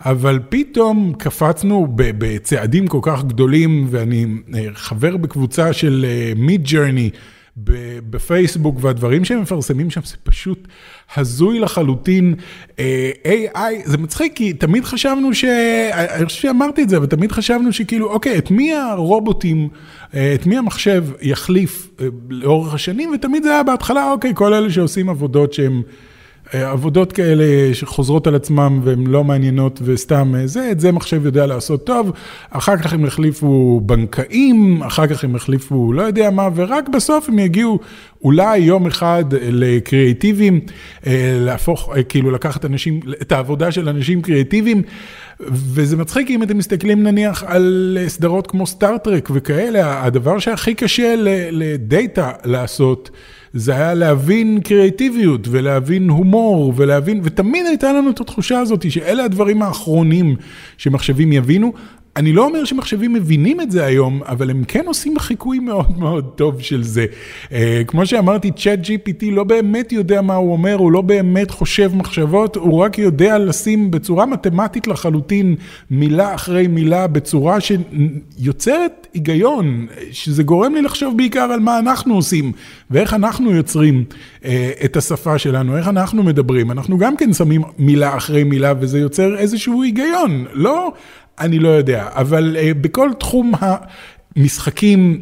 אבל 0.00 0.38
פתאום 0.48 1.12
קפצנו 1.18 1.86
בצעדים 1.96 2.86
כל 2.86 2.98
כך 3.02 3.24
גדולים, 3.24 3.86
ואני 3.90 4.26
אה, 4.54 4.60
חבר 4.74 5.16
בקבוצה 5.16 5.72
של 5.72 6.06
מיד 6.36 6.66
uh, 6.66 6.70
ג'רני, 6.70 7.10
בפייסבוק, 7.56 8.76
והדברים 8.80 9.24
שהם 9.24 9.40
מפרסמים 9.40 9.90
שם 9.90 10.00
זה 10.04 10.16
פשוט 10.22 10.68
הזוי 11.16 11.60
לחלוטין. 11.60 12.34
אה, 12.78 13.10
AI, 13.24 13.58
זה 13.84 13.98
מצחיק, 13.98 14.32
כי 14.36 14.52
תמיד 14.52 14.84
חשבנו 14.84 15.34
ש... 15.34 15.44
אני 15.92 16.26
חושב 16.26 16.40
שאמרתי 16.40 16.82
את 16.82 16.88
זה, 16.88 16.96
אבל 16.96 17.06
תמיד 17.06 17.32
חשבנו 17.32 17.72
שכאילו, 17.72 18.10
אוקיי, 18.10 18.38
את 18.38 18.50
מי 18.50 18.74
הרובוטים, 18.74 19.68
אה, 20.14 20.34
את 20.34 20.46
מי 20.46 20.58
המחשב 20.58 21.04
יחליף 21.22 21.88
אה, 22.00 22.06
לאורך 22.28 22.74
השנים, 22.74 23.10
ותמיד 23.14 23.42
זה 23.42 23.50
היה 23.50 23.62
בהתחלה, 23.62 24.10
אוקיי, 24.10 24.32
כל 24.34 24.54
אלה 24.54 24.70
שעושים 24.70 25.08
עבודות 25.08 25.52
שהן... 25.52 25.82
עבודות 26.52 27.12
כאלה 27.12 27.74
שחוזרות 27.74 28.26
על 28.26 28.34
עצמם 28.34 28.80
והן 28.84 29.06
לא 29.06 29.24
מעניינות 29.24 29.80
וסתם 29.84 30.34
זה, 30.44 30.70
את 30.70 30.80
זה 30.80 30.92
מחשב 30.92 31.26
יודע 31.26 31.46
לעשות 31.46 31.86
טוב, 31.86 32.12
אחר 32.50 32.76
כך 32.76 32.92
הם 32.92 33.04
יחליפו 33.04 33.80
בנקאים, 33.86 34.82
אחר 34.82 35.06
כך 35.06 35.24
הם 35.24 35.36
יחליפו 35.36 35.92
לא 35.92 36.02
יודע 36.02 36.30
מה, 36.30 36.48
ורק 36.54 36.88
בסוף 36.88 37.28
הם 37.28 37.38
יגיעו 37.38 37.78
אולי 38.24 38.58
יום 38.58 38.86
אחד 38.86 39.24
לקריאיטיביים, 39.32 40.60
להפוך, 41.40 41.92
כאילו 42.08 42.30
לקחת 42.30 42.64
אנשים, 42.64 43.00
את 43.22 43.32
העבודה 43.32 43.72
של 43.72 43.88
אנשים 43.88 44.22
קריאיטיביים, 44.22 44.82
וזה 45.50 45.96
מצחיק 45.96 46.30
אם 46.30 46.42
אתם 46.42 46.58
מסתכלים 46.58 47.02
נניח 47.02 47.44
על 47.46 47.98
סדרות 48.06 48.46
כמו 48.46 48.66
סטארט-טרק 48.66 49.28
וכאלה, 49.32 50.04
הדבר 50.04 50.38
שהכי 50.38 50.74
קשה 50.74 51.14
לדאטה 51.50 52.32
לעשות, 52.44 53.10
זה 53.54 53.74
היה 53.74 53.94
להבין 53.94 54.60
קריאטיביות 54.60 55.48
ולהבין 55.50 56.08
הומור 56.08 56.72
ולהבין, 56.76 57.20
ותמיד 57.24 57.66
הייתה 57.66 57.92
לנו 57.92 58.10
את 58.10 58.20
התחושה 58.20 58.58
הזאת 58.58 58.90
שאלה 58.90 59.24
הדברים 59.24 59.62
האחרונים 59.62 60.36
שמחשבים 60.78 61.32
יבינו. 61.32 61.72
אני 62.16 62.32
לא 62.32 62.44
אומר 62.44 62.64
שמחשבים 62.64 63.12
מבינים 63.12 63.60
את 63.60 63.70
זה 63.70 63.84
היום, 63.84 64.20
אבל 64.26 64.50
הם 64.50 64.64
כן 64.68 64.82
עושים 64.86 65.18
חיקוי 65.18 65.58
מאוד 65.58 65.98
מאוד 65.98 66.30
טוב 66.34 66.60
של 66.60 66.82
זה. 66.82 67.06
אה, 67.52 67.82
כמו 67.86 68.06
שאמרתי, 68.06 68.50
צ'אט 68.50 68.78
GPT 68.78 69.24
לא 69.32 69.44
באמת 69.44 69.92
יודע 69.92 70.22
מה 70.22 70.34
הוא 70.34 70.52
אומר, 70.52 70.74
הוא 70.74 70.92
לא 70.92 71.00
באמת 71.00 71.50
חושב 71.50 71.90
מחשבות, 71.94 72.56
הוא 72.56 72.78
רק 72.78 72.98
יודע 72.98 73.38
לשים 73.38 73.90
בצורה 73.90 74.26
מתמטית 74.26 74.86
לחלוטין 74.86 75.56
מילה 75.90 76.34
אחרי 76.34 76.66
מילה, 76.66 77.06
בצורה 77.06 77.58
שיוצרת 77.60 79.06
היגיון, 79.14 79.86
שזה 80.10 80.42
גורם 80.42 80.74
לי 80.74 80.82
לחשוב 80.82 81.16
בעיקר 81.16 81.40
על 81.40 81.60
מה 81.60 81.78
אנחנו 81.78 82.14
עושים, 82.14 82.52
ואיך 82.90 83.14
אנחנו 83.14 83.50
יוצרים 83.50 84.04
אה, 84.44 84.70
את 84.84 84.96
השפה 84.96 85.38
שלנו, 85.38 85.76
איך 85.76 85.88
אנחנו 85.88 86.22
מדברים. 86.22 86.70
אנחנו 86.70 86.98
גם 86.98 87.16
כן 87.16 87.32
שמים 87.32 87.62
מילה 87.78 88.16
אחרי 88.16 88.44
מילה, 88.44 88.72
וזה 88.80 88.98
יוצר 88.98 89.36
איזשהו 89.36 89.82
היגיון. 89.82 90.44
לא... 90.52 90.92
אני 91.40 91.58
לא 91.58 91.68
יודע, 91.68 92.08
אבל 92.12 92.56
uh, 92.56 92.74
בכל 92.74 93.10
תחום 93.18 93.52
המשחקים, 94.36 95.20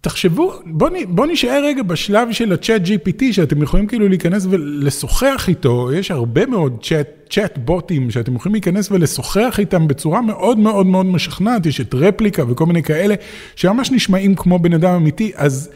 תחשבו, 0.00 0.52
בואו 0.66 0.92
בוא 1.08 1.26
נשאר 1.26 1.62
רגע 1.64 1.82
בשלב 1.82 2.32
של 2.32 2.52
הצ'אט 2.52 2.82
GPT, 2.82 3.22
שאתם 3.32 3.62
יכולים 3.62 3.86
כאילו 3.86 4.08
להיכנס 4.08 4.46
ולשוחח 4.50 5.48
איתו, 5.48 5.92
יש 5.92 6.10
הרבה 6.10 6.46
מאוד 6.46 6.78
צ'אט, 6.82 7.08
צ'אט 7.30 7.58
בוטים 7.58 8.10
שאתם 8.10 8.36
יכולים 8.36 8.54
להיכנס 8.54 8.90
ולשוחח 8.90 9.56
איתם 9.58 9.88
בצורה 9.88 10.22
מאוד 10.22 10.58
מאוד 10.58 10.86
מאוד 10.86 11.06
משכנעת, 11.06 11.66
יש 11.66 11.80
את 11.80 11.94
רפליקה 11.94 12.50
וכל 12.50 12.66
מיני 12.66 12.82
כאלה, 12.82 13.14
שממש 13.56 13.90
נשמעים 13.90 14.34
כמו 14.34 14.58
בן 14.58 14.74
אדם 14.74 14.94
אמיתי, 14.94 15.32
אז... 15.36 15.70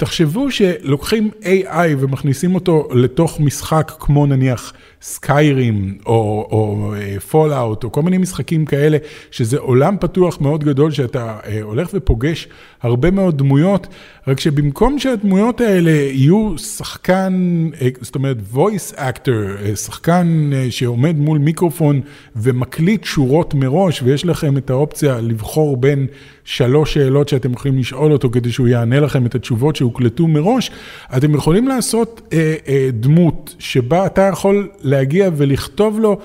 תחשבו 0.00 0.50
שלוקחים 0.50 1.30
AI 1.42 1.76
ומכניסים 1.98 2.54
אותו 2.54 2.88
לתוך 2.94 3.40
משחק 3.40 3.92
כמו 3.98 4.26
נניח 4.26 4.72
Skyrim 5.02 5.98
או 6.06 6.92
Fallout 7.30 7.84
או, 7.84 7.88
או 7.88 7.92
כל 7.92 8.02
מיני 8.02 8.18
משחקים 8.18 8.64
כאלה, 8.64 8.98
שזה 9.30 9.58
עולם 9.58 9.96
פתוח 10.00 10.40
מאוד 10.40 10.64
גדול 10.64 10.90
שאתה 10.90 11.38
אה, 11.46 11.62
הולך 11.62 11.90
ופוגש 11.94 12.48
הרבה 12.82 13.10
מאוד 13.10 13.38
דמויות, 13.38 13.86
רק 14.28 14.40
שבמקום 14.40 14.98
שהדמויות 14.98 15.60
האלה 15.60 15.90
יהיו 15.90 16.58
שחקן, 16.58 17.68
אה, 17.80 17.88
זאת 18.00 18.14
אומרת 18.14 18.36
voice 18.54 18.94
actor, 18.94 19.62
אה, 19.64 19.76
שחקן 19.76 20.50
שעומד 20.70 21.16
מול 21.18 21.38
מיקרופון 21.38 22.00
ומקליט 22.36 23.04
שורות 23.04 23.54
מראש 23.54 24.02
ויש 24.02 24.24
לכם 24.24 24.56
את 24.56 24.70
האופציה 24.70 25.20
לבחור 25.20 25.76
בין 25.76 26.06
שלוש 26.44 26.94
שאלות 26.94 27.28
שאתם 27.28 27.52
יכולים 27.52 27.78
לשאול 27.78 28.12
אותו 28.12 28.30
כדי 28.30 28.52
שהוא 28.52 28.68
יענה 28.68 29.00
לכם 29.00 29.26
את 29.26 29.34
התשובות 29.34 29.76
שהוקלטו 29.76 30.28
מראש, 30.28 30.70
אתם 31.16 31.34
יכולים 31.34 31.68
לעשות 31.68 32.20
אה, 32.32 32.54
אה, 32.68 32.88
דמות 32.92 33.54
שבה 33.58 34.06
אתה 34.06 34.22
יכול 34.22 34.68
להגיע 34.80 35.30
ולכתוב 35.36 36.00
לו 36.00 36.18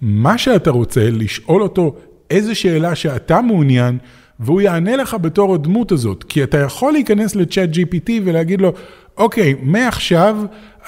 מה 0.00 0.38
שאתה 0.38 0.70
רוצה, 0.70 1.10
לשאול 1.10 1.62
אותו 1.62 1.94
איזה 2.30 2.54
שאלה 2.54 2.94
שאתה 2.94 3.40
מעוניין, 3.40 3.98
והוא 4.40 4.60
יענה 4.60 4.96
לך 4.96 5.16
בתור 5.20 5.54
הדמות 5.54 5.92
הזאת. 5.92 6.24
כי 6.28 6.42
אתה 6.42 6.58
יכול 6.58 6.92
להיכנס 6.92 7.36
לצ'אט 7.36 7.68
GPT 7.68 8.10
ולהגיד 8.24 8.60
לו, 8.60 8.72
אוקיי, 9.16 9.54
מעכשיו 9.62 10.36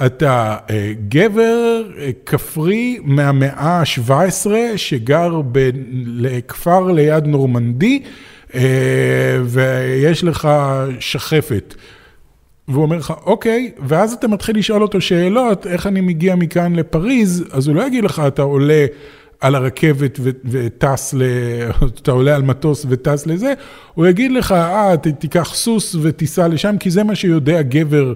אתה 0.05 0.57
אה, 0.69 0.93
גבר 1.09 1.83
אה, 1.97 2.09
כפרי 2.25 2.97
מהמאה 3.03 3.79
ה-17 3.79 4.49
שגר 4.75 5.41
בכפר 6.21 6.91
ליד 6.91 7.27
נורמנדי, 7.27 8.01
אה, 8.55 8.61
ויש 9.43 10.23
לך 10.23 10.49
שחפת. 10.99 11.75
והוא 12.67 12.83
אומר 12.83 12.97
לך, 12.97 13.13
אוקיי, 13.25 13.71
ואז 13.79 14.13
אתה 14.13 14.27
מתחיל 14.27 14.57
לשאול 14.57 14.81
אותו 14.81 15.01
שאלות, 15.01 15.67
איך 15.67 15.87
אני 15.87 16.01
מגיע 16.01 16.35
מכאן 16.35 16.75
לפריז, 16.75 17.45
אז 17.51 17.67
הוא 17.67 17.75
לא 17.75 17.87
יגיד 17.87 18.03
לך, 18.03 18.21
אתה 18.27 18.41
עולה 18.41 18.85
על 19.39 19.55
הרכבת 19.55 20.19
וטס, 20.23 21.13
ל... 21.17 21.23
אתה 22.01 22.11
עולה 22.11 22.35
על 22.35 22.41
מטוס 22.41 22.85
וטס 22.89 23.27
לזה, 23.27 23.53
הוא 23.93 24.07
יגיד 24.07 24.31
לך, 24.31 24.51
אה, 24.51 24.97
תיקח 25.19 25.51
סוס 25.53 25.95
ותיסע 26.01 26.47
לשם, 26.47 26.75
כי 26.79 26.91
זה 26.91 27.03
מה 27.03 27.15
שיודע 27.15 27.61
גבר 27.61 28.13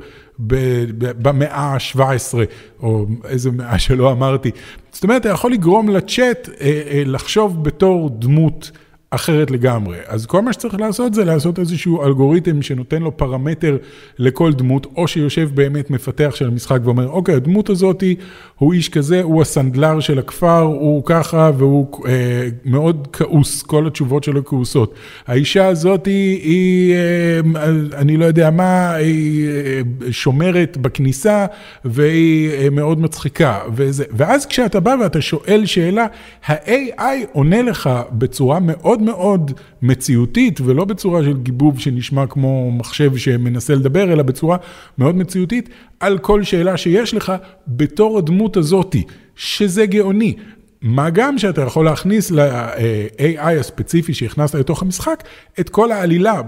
במאה 1.00 1.74
ה-17, 1.74 2.38
או 2.84 3.06
איזה 3.25 3.51
מאה 3.51 3.80
שלא 3.80 4.12
אמרתי. 4.12 4.51
זאת 4.92 5.03
אומרת, 5.03 5.22
אתה 5.22 5.30
יכול 5.30 5.51
לגרום 5.51 5.89
לצ'אט 5.89 6.50
אה, 6.50 6.82
אה, 6.92 7.03
לחשוב 7.06 7.63
בתור 7.63 8.10
דמות. 8.20 8.72
אחרת 9.15 9.51
לגמרי. 9.51 9.98
אז 10.08 10.25
כל 10.25 10.41
מה 10.41 10.53
שצריך 10.53 10.79
לעשות 10.79 11.13
זה 11.13 11.25
לעשות 11.25 11.60
איזשהו 11.60 12.03
אלגוריתם 12.03 12.62
שנותן 12.62 13.01
לו 13.01 13.17
פרמטר 13.17 13.77
לכל 14.20 14.53
דמות, 14.53 14.88
או 14.96 15.08
שיושב 15.08 15.50
באמת 15.53 15.89
מפתח 15.89 16.32
של 16.36 16.48
המשחק 16.48 16.79
ואומר, 16.84 17.08
אוקיי, 17.08 17.36
הדמות 17.36 17.70
הזאתי, 17.70 18.15
הוא 18.55 18.74
איש 18.74 18.89
כזה, 18.89 19.22
הוא 19.22 19.41
הסנדלר 19.41 20.00
של 20.00 20.20
הכפר, 20.20 20.60
הוא 20.60 21.03
ככה, 21.05 21.51
והוא 21.58 22.08
אה, 22.08 22.48
מאוד 22.65 23.08
כעוס, 23.13 23.63
כל 23.63 23.88
התשובות 23.88 24.24
שלו 24.24 24.46
כעוסות. 24.46 24.93
האישה 25.27 25.67
הזאתי 25.67 26.39
היא, 26.43 26.93
אה, 26.93 27.70
אני 27.98 28.17
לא 28.17 28.25
יודע 28.25 28.50
מה, 28.50 28.91
היא 28.93 29.48
אה, 29.48 29.82
שומרת 30.12 30.77
בכניסה, 30.77 31.46
והיא 31.86 32.50
אה, 32.51 32.70
מאוד 32.70 33.00
מצחיקה. 33.00 33.60
וזה, 33.75 34.03
ואז 34.12 34.46
כשאתה 34.46 34.79
בא 34.79 34.96
ואתה 35.01 35.22
שואל 35.22 35.65
שאלה, 35.65 36.05
ה-AI 36.46 37.25
עונה 37.32 37.62
לך 37.62 37.89
בצורה 38.12 38.60
מאוד 38.62 39.01
מאוד 39.04 39.52
מציאותית, 39.82 40.62
ולא 40.62 40.86
בצורה 40.86 41.24
של 41.24 41.38
גיבוב 41.38 41.80
שנשמע 41.80 42.28
כמו 42.28 42.72
מחשב 42.72 43.18
שמנסה 43.18 43.76
לדבר, 43.76 44.14
אלא 44.14 44.24
בצורה 44.24 44.58
מאוד 44.98 45.16
מציאותית, 45.16 45.70
על 46.00 46.18
כל 46.18 46.44
שאלה 46.44 46.78
שיש 46.78 47.14
לך 47.14 47.34
בתור 47.68 48.18
הדמות 48.18 48.58
הזאתי, 48.58 49.04
שזה 49.36 49.86
גאוני. 49.86 50.36
מה 50.82 51.10
גם 51.10 51.38
שאתה 51.38 51.62
יכול 51.62 51.86
להכניס 51.86 52.32
ל-AI 52.32 53.60
הספציפי 53.60 54.14
שהכנסת 54.14 54.56
לתוך 54.56 54.82
המשחק, 54.82 55.24
את 55.60 55.70
כל 55.70 55.92
העלילה 55.92 56.42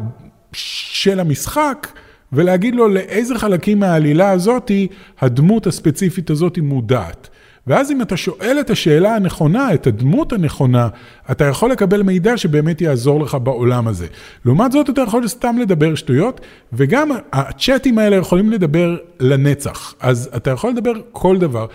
של 0.52 1.20
המשחק, 1.20 1.88
ולהגיד 2.34 2.76
לו 2.76 2.88
לאיזה 2.88 3.36
חלקים 3.36 3.80
מהעלילה 3.80 4.32
הזאתי 4.32 4.88
הדמות 5.20 5.68
הספציפית 5.68 6.30
הזאתי 6.30 6.62
מודעת. 6.62 7.30
ואז 7.68 7.92
אם 7.92 8.02
אתה 8.02 8.18
שואל 8.18 8.58
את 8.60 8.70
השאלה 8.70 9.16
הנכונה, 9.16 9.74
את 9.74 9.88
הדמות 9.88 10.34
הנכונה, 10.34 10.88
אתה 11.32 11.46
יכול 11.46 11.72
לקבל 11.72 12.04
מידע 12.04 12.38
שבאמת 12.38 12.82
יעזור 12.82 13.22
לך 13.22 13.38
בעולם 13.44 13.88
הזה. 13.88 14.08
לעומת 14.46 14.72
זאת, 14.72 14.90
אתה 14.90 15.02
יכול 15.02 15.28
סתם 15.28 15.56
לדבר 15.62 15.96
שטויות, 15.96 16.42
וגם 16.74 17.10
הצ'אטים 17.34 17.98
האלה 17.98 18.16
יכולים 18.16 18.52
לדבר 18.52 18.98
לנצח. 19.20 19.96
אז 20.00 20.30
אתה 20.36 20.52
יכול 20.52 20.70
לדבר 20.70 20.94
כל 21.12 21.38
דבר. 21.38 21.66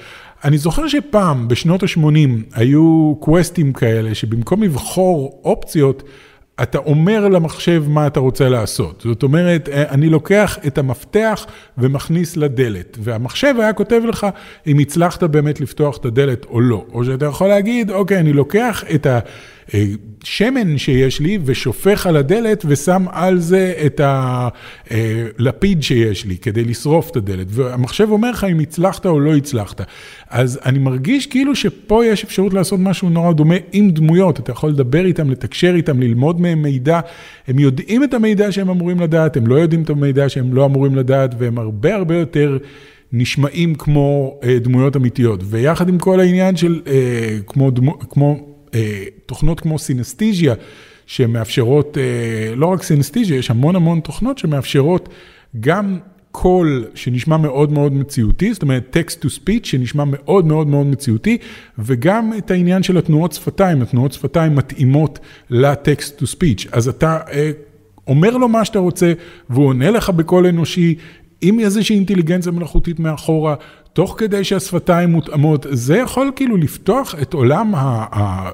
אני 0.45 0.59
זוכר 0.59 0.89
שפעם, 0.89 1.49
בשנות 1.49 1.83
ה-80, 1.83 2.55
היו 2.55 3.15
קווסטים 3.21 3.73
כאלה, 3.73 4.15
שבמקום 4.15 4.63
לבחור 4.63 5.41
אופציות, 5.45 6.03
אתה 6.63 6.79
אומר 6.79 7.29
למחשב 7.29 7.85
מה 7.89 8.07
אתה 8.07 8.21
רוצה 8.21 8.49
לעשות. 8.49 9.03
זאת 9.05 9.23
אומרת, 9.23 9.69
אני 9.69 10.09
לוקח 10.09 10.59
את 10.67 10.79
המפתח 10.79 11.47
ומכניס 11.79 12.37
לדלת, 12.37 12.99
והמחשב 13.01 13.55
היה 13.59 13.73
כותב 13.73 14.01
לך 14.09 14.27
אם 14.67 14.79
הצלחת 14.79 15.23
באמת 15.23 15.61
לפתוח 15.61 15.97
את 15.97 16.05
הדלת 16.05 16.45
או 16.45 16.61
לא. 16.61 16.85
או 16.93 17.05
שאתה 17.05 17.27
יכול 17.27 17.49
להגיד, 17.49 17.91
אוקיי, 17.91 18.19
אני 18.19 18.33
לוקח 18.33 18.85
את 18.95 19.07
ה... 19.07 19.19
שמן 20.25 20.79
שיש 20.79 21.21
לי 21.21 21.39
ושופך 21.45 22.07
על 22.07 22.17
הדלת 22.17 22.65
ושם 22.69 23.05
על 23.11 23.39
זה 23.39 23.75
את 23.87 24.01
הלפיד 24.05 25.83
שיש 25.83 26.27
לי 26.27 26.37
כדי 26.37 26.65
לשרוף 26.65 27.11
את 27.11 27.17
הדלת. 27.17 27.47
והמחשב 27.51 28.09
אומר 28.11 28.31
לך 28.31 28.47
אם 28.51 28.61
הצלחת 28.61 29.07
או 29.07 29.21
לא 29.21 29.37
הצלחת. 29.37 29.81
אז 30.31 30.61
אני 30.65 30.79
מרגיש 30.79 31.27
כאילו 31.27 31.57
שפה 31.57 32.07
יש 32.07 32.25
אפשרות 32.25 32.55
לעשות 32.55 32.81
משהו 32.81 33.11
נורא 33.11 33.33
דומה 33.33 33.55
עם 33.73 33.91
דמויות. 33.91 34.41
אתה 34.41 34.53
יכול 34.53 34.71
לדבר 34.71 35.05
איתם, 35.05 35.31
לתקשר 35.31 35.73
איתם, 35.75 36.01
ללמוד 36.01 36.41
מהם 36.41 36.63
מידע. 36.63 37.01
הם 37.49 37.59
יודעים 37.59 38.05
את 38.05 38.15
המידע 38.15 38.53
שהם 38.53 38.71
אמורים 38.71 39.01
לדעת, 39.01 39.37
הם 39.37 39.47
לא 39.47 39.55
יודעים 39.55 39.83
את 39.83 39.91
המידע 39.91 40.29
שהם 40.29 40.55
לא 40.55 40.65
אמורים 40.65 40.97
לדעת, 40.97 41.35
והם 41.39 41.59
הרבה 41.59 41.95
הרבה 41.95 42.17
יותר... 42.17 42.59
נשמעים 43.13 43.75
כמו 43.75 44.39
אה, 44.45 44.59
דמויות 44.59 44.97
אמיתיות, 44.97 45.41
ויחד 45.45 45.89
עם 45.89 45.99
כל 45.99 46.21
העניין 46.21 46.57
של 46.57 46.81
אה, 46.87 47.39
כמו, 47.47 47.71
דמו, 47.71 47.99
כמו 47.99 48.37
אה, 48.37 48.50
תוכנות 49.27 49.61
כמו 49.61 49.79
סינסטיג'יה, 49.79 50.55
שמאפשרות, 51.07 51.99
אה, 51.99 52.55
לא 52.57 52.67
רק 52.67 52.83
סינסטיג'יה, 52.83 53.37
יש 53.39 53.51
המון 53.51 53.77
המון 53.77 54.01
תוכנות 54.01 54.39
שמאפשרות 54.39 55.09
גם 55.61 55.99
קול 56.33 56.85
שנשמע 56.95 57.37
מאוד 57.37 57.73
מאוד 57.73 57.93
מציאותי, 57.93 58.53
זאת 58.53 58.63
אומרת 58.63 58.97
text 58.97 59.25
to 59.25 59.27
speech 59.27 59.65
שנשמע 59.65 60.05
מאוד 60.07 60.47
מאוד 60.47 60.67
מאוד 60.67 60.87
מציאותי, 60.87 61.39
וגם 61.79 62.33
את 62.39 62.51
העניין 62.51 62.83
של 62.83 62.99
התנועות 62.99 63.33
שפתיים, 63.33 63.83
התנועות 63.83 64.13
שפתיים 64.13 64.55
מתאימות 64.55 65.19
לטקסט 65.51 66.23
to 66.23 66.25
speech. 66.25 66.69
אז 66.73 66.89
אתה 66.89 67.19
אה, 67.33 67.51
אומר 68.07 68.37
לו 68.37 68.49
מה 68.49 68.65
שאתה 68.65 68.79
רוצה, 68.79 69.13
והוא 69.51 69.67
עונה 69.67 69.91
לך 69.91 70.11
בקול 70.11 70.47
אנושי, 70.47 70.95
עם 71.43 71.61
איזושהי 71.61 71.97
אינטליגנציה 71.97 72.53
מלאכותית 72.53 73.01
מאחורה, 73.01 73.55
תוך 73.93 74.15
כדי 74.19 74.45
שהשפתיים 74.45 75.11
מותאמות, 75.11 75.67
זה 75.71 75.97
יכול 75.97 76.31
כאילו 76.37 76.57
לפתוח 76.57 77.15
את 77.23 77.35
עולם 77.35 77.75
ה... 77.75 78.07
ה 78.13 78.51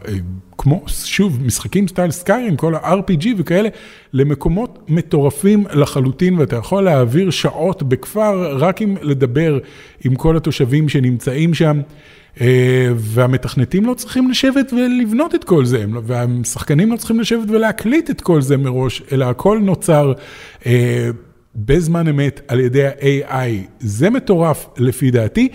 כמו, 0.59 0.83
שוב, 0.87 1.43
משחקים 1.45 1.89
סטייל 1.89 2.11
סקיירים, 2.11 2.57
כל 2.57 2.75
ה-RPG 2.75 3.27
וכאלה, 3.37 3.69
למקומות 4.13 4.79
מטורפים 4.89 5.65
לחלוטין, 5.73 6.39
ואתה 6.39 6.57
יכול 6.57 6.85
להעביר 6.85 7.31
שעות 7.31 7.83
בכפר 7.83 8.57
רק 8.59 8.83
עם 8.83 8.97
לדבר 9.03 9.59
עם 10.05 10.15
כל 10.15 10.37
התושבים 10.37 10.89
שנמצאים 10.89 11.55
שם. 11.55 11.81
אה, 12.41 12.89
והמתכנתים 12.97 13.87
לא 13.87 13.95
צריכים 13.95 14.31
לשבת 14.31 14.73
ולבנות 14.73 15.35
את 15.35 15.45
כל 15.45 15.65
זה, 15.65 15.87
לא- 15.87 16.01
והשחקנים 16.05 16.93
לא 16.93 16.97
צריכים 16.97 17.21
לשבת 17.21 17.51
ולהקליט 17.51 18.11
את 18.11 18.21
כל 18.21 18.43
זה 18.43 18.57
מראש, 18.57 19.03
אלא 19.13 19.25
הכל 19.25 19.59
נוצר 19.63 20.13
אה, 20.67 21.11
בזמן 21.57 22.09
אמת 22.09 22.41
על 22.49 22.61
ידי 22.61 22.87
ה-AI, 22.87 23.69
זה 23.81 24.11
מטורף 24.11 24.67
לפי 24.79 25.11
דעתי. 25.11 25.49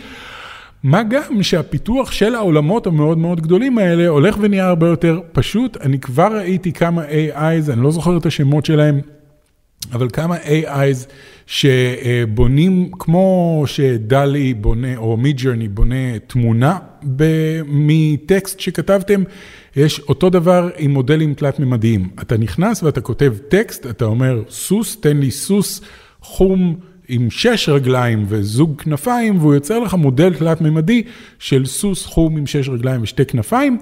מה 0.83 1.03
גם 1.03 1.43
שהפיתוח 1.43 2.11
של 2.11 2.35
העולמות 2.35 2.87
המאוד 2.87 3.17
מאוד 3.17 3.41
גדולים 3.41 3.77
האלה 3.77 4.07
הולך 4.07 4.37
ונהיה 4.41 4.67
הרבה 4.67 4.87
יותר 4.87 5.19
פשוט. 5.31 5.77
אני 5.77 5.99
כבר 5.99 6.37
ראיתי 6.37 6.73
כמה 6.73 7.03
AIs, 7.05 7.71
אני 7.71 7.81
לא 7.83 7.91
זוכר 7.91 8.17
את 8.17 8.25
השמות 8.25 8.65
שלהם, 8.65 8.99
אבל 9.93 10.07
כמה 10.13 10.37
AIs 10.37 11.09
שבונים, 11.45 12.89
כמו 12.99 13.63
שדלי 13.65 14.53
בונה, 14.53 14.97
או 14.97 15.17
מידג'רני 15.17 15.67
בונה 15.67 16.19
תמונה 16.27 16.77
מטקסט 17.67 18.59
שכתבתם, 18.59 19.23
יש 19.75 19.99
אותו 19.99 20.29
דבר 20.29 20.69
עם 20.77 20.91
מודלים 20.91 21.33
תלת-ממדיים. 21.33 22.09
אתה 22.21 22.37
נכנס 22.37 22.83
ואתה 22.83 23.01
כותב 23.01 23.33
טקסט, 23.47 23.85
אתה 23.85 24.05
אומר, 24.05 24.41
סוס, 24.49 24.97
תן 24.99 25.17
לי 25.17 25.31
סוס 25.31 25.81
חום 26.21 26.75
עם 27.07 27.29
שש 27.29 27.69
רגליים 27.69 28.25
וזוג 28.27 28.81
כנפיים, 28.81 29.37
והוא 29.37 29.53
יוצר 29.53 29.79
לך 29.79 29.93
מודל 29.93 30.33
תלת-ממדי 30.33 31.03
של 31.39 31.65
סוס 31.65 32.05
חום 32.05 32.37
עם 32.37 32.47
שש 32.47 32.69
רגליים 32.69 33.01
ושתי 33.01 33.25
כנפיים. 33.25 33.77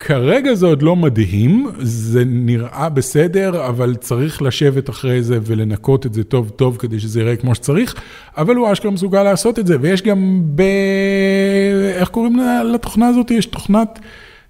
כרגע 0.00 0.54
זה 0.54 0.66
עוד 0.66 0.82
לא 0.82 0.96
מדהים, 0.96 1.66
זה 1.78 2.24
נראה 2.26 2.88
בסדר, 2.88 3.66
אבל 3.66 3.94
צריך 3.94 4.42
לשבת 4.42 4.90
אחרי 4.90 5.22
זה 5.22 5.38
ולנקות 5.42 6.06
את 6.06 6.14
זה 6.14 6.24
טוב 6.24 6.48
טוב 6.48 6.76
כדי 6.76 7.00
שזה 7.00 7.20
יראה 7.20 7.36
כמו 7.36 7.54
שצריך, 7.54 7.94
אבל 8.36 8.56
הוא 8.56 8.72
אשכרה 8.72 8.90
מסוגל 8.90 9.22
לעשות 9.22 9.58
את 9.58 9.66
זה, 9.66 9.76
ויש 9.80 10.02
גם 10.02 10.42
ב... 10.54 10.62
איך 11.94 12.08
קוראים 12.08 12.38
לתוכנה 12.74 13.08
הזאת? 13.08 13.30
יש 13.30 13.46
תוכנת 13.46 13.98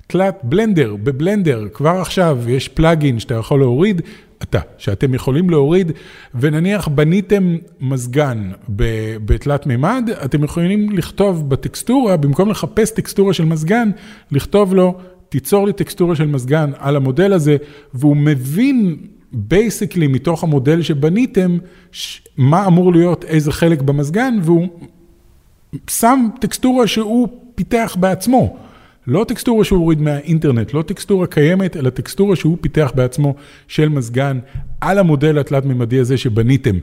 תלת 0.07 0.41
בלנדר, 0.43 0.97
בבלנדר, 1.03 1.65
כבר 1.75 1.99
עכשיו 2.01 2.39
יש 2.49 2.69
פלאגין 2.69 3.19
שאתה 3.19 3.35
יכול 3.35 3.61
להוריד, 3.61 4.03
אתה, 4.43 4.61
שאתם 4.79 5.15
יכולים 5.15 5.51
להוריד, 5.51 5.93
ונניח 6.35 6.89
בניתם 6.89 7.57
מזגן 7.81 8.51
בתלת 9.25 9.67
מימד, 9.67 10.11
אתם 10.25 10.45
יכולים 10.45 10.91
לכתוב 10.97 11.51
בטקסטורה, 11.51 12.17
במקום 12.17 12.51
לחפש 12.51 12.91
טקסטורה 12.91 13.33
של 13.33 13.45
מזגן, 13.45 13.91
לכתוב 14.33 14.75
לו, 14.75 14.99
תיצור 15.31 15.66
לי 15.66 15.73
טקסטורה 15.73 16.16
של 16.16 16.27
מזגן 16.27 16.71
על 16.79 16.97
המודל 16.97 17.33
הזה, 17.33 17.57
והוא 17.95 18.16
מבין 18.16 18.97
basically 19.33 20.07
מתוך 20.07 20.45
המודל 20.45 20.83
שבניתם, 20.83 21.59
מה 22.37 22.66
אמור 22.66 22.93
להיות 22.93 23.25
איזה 23.25 23.53
חלק 23.53 23.83
במזגן, 23.83 24.38
והוא 24.43 24.69
שם 25.90 26.29
טקסטורה 26.40 26.87
שהוא 26.87 27.29
פיתח 27.55 27.97
בעצמו. 28.01 28.57
לא 29.07 29.25
טקסטורה 29.29 29.64
שהוא 29.64 29.79
הוריד 29.79 30.01
מהאינטרנט, 30.01 30.75
לא 30.75 30.83
טקסטורה 30.83 31.27
קיימת, 31.27 31.77
אלא 31.77 31.90
טקסטורה 31.90 32.37
שהוא 32.37 32.57
פיתח 32.61 32.93
בעצמו 32.95 33.35
של 33.69 33.88
מזגן 33.88 34.38
על 34.81 34.99
המודל 34.99 35.38
התלת-ממדי 35.38 35.99
הזה 35.99 36.16
שבניתם. 36.16 36.77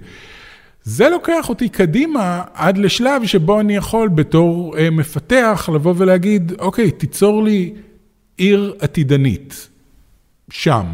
זה 0.84 1.10
לוקח 1.10 1.50
אותי 1.50 1.70
קדימה 1.70 2.42
עד 2.54 2.78
לשלב 2.78 3.26
שבו 3.26 3.60
אני 3.60 3.76
יכול 3.76 4.10
בתור 4.10 4.78
אה, 4.78 4.90
מפתח 4.90 5.70
לבוא 5.74 5.94
ולהגיד, 5.98 6.54
אוקיי, 6.60 6.92
תיצור 6.92 7.44
לי 7.44 7.74
עיר 8.38 8.74
עתידנית, 8.80 9.70
שם, 10.50 10.86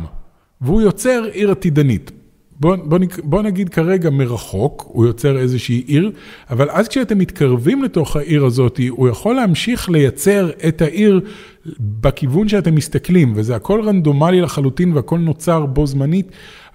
והוא 0.61 0.81
יוצר 0.81 1.23
עיר 1.33 1.51
עתידנית. 1.51 2.11
בוא, 2.59 2.75
בוא, 3.23 3.41
נגיד 3.41 3.69
כרגע 3.69 4.09
מרחוק, 4.09 4.85
הוא 4.87 5.05
יוצר 5.05 5.37
איזושהי 5.37 5.83
עיר, 5.87 6.11
אבל 6.49 6.69
אז 6.69 6.87
כשאתם 6.87 7.17
מתקרבים 7.17 7.83
לתוך 7.83 8.15
העיר 8.15 8.45
הזאת, 8.45 8.79
הוא 8.89 9.09
יכול 9.09 9.35
להמשיך 9.35 9.89
לייצר 9.89 10.49
את 10.67 10.81
העיר 10.81 11.21
בכיוון 11.79 12.47
שאתם 12.47 12.75
מסתכלים, 12.75 13.33
וזה 13.35 13.55
הכל 13.55 13.81
רנדומלי 13.81 14.41
לחלוטין 14.41 14.93
והכל 14.93 15.19
נוצר 15.19 15.65
בו 15.65 15.87
זמנית. 15.87 16.31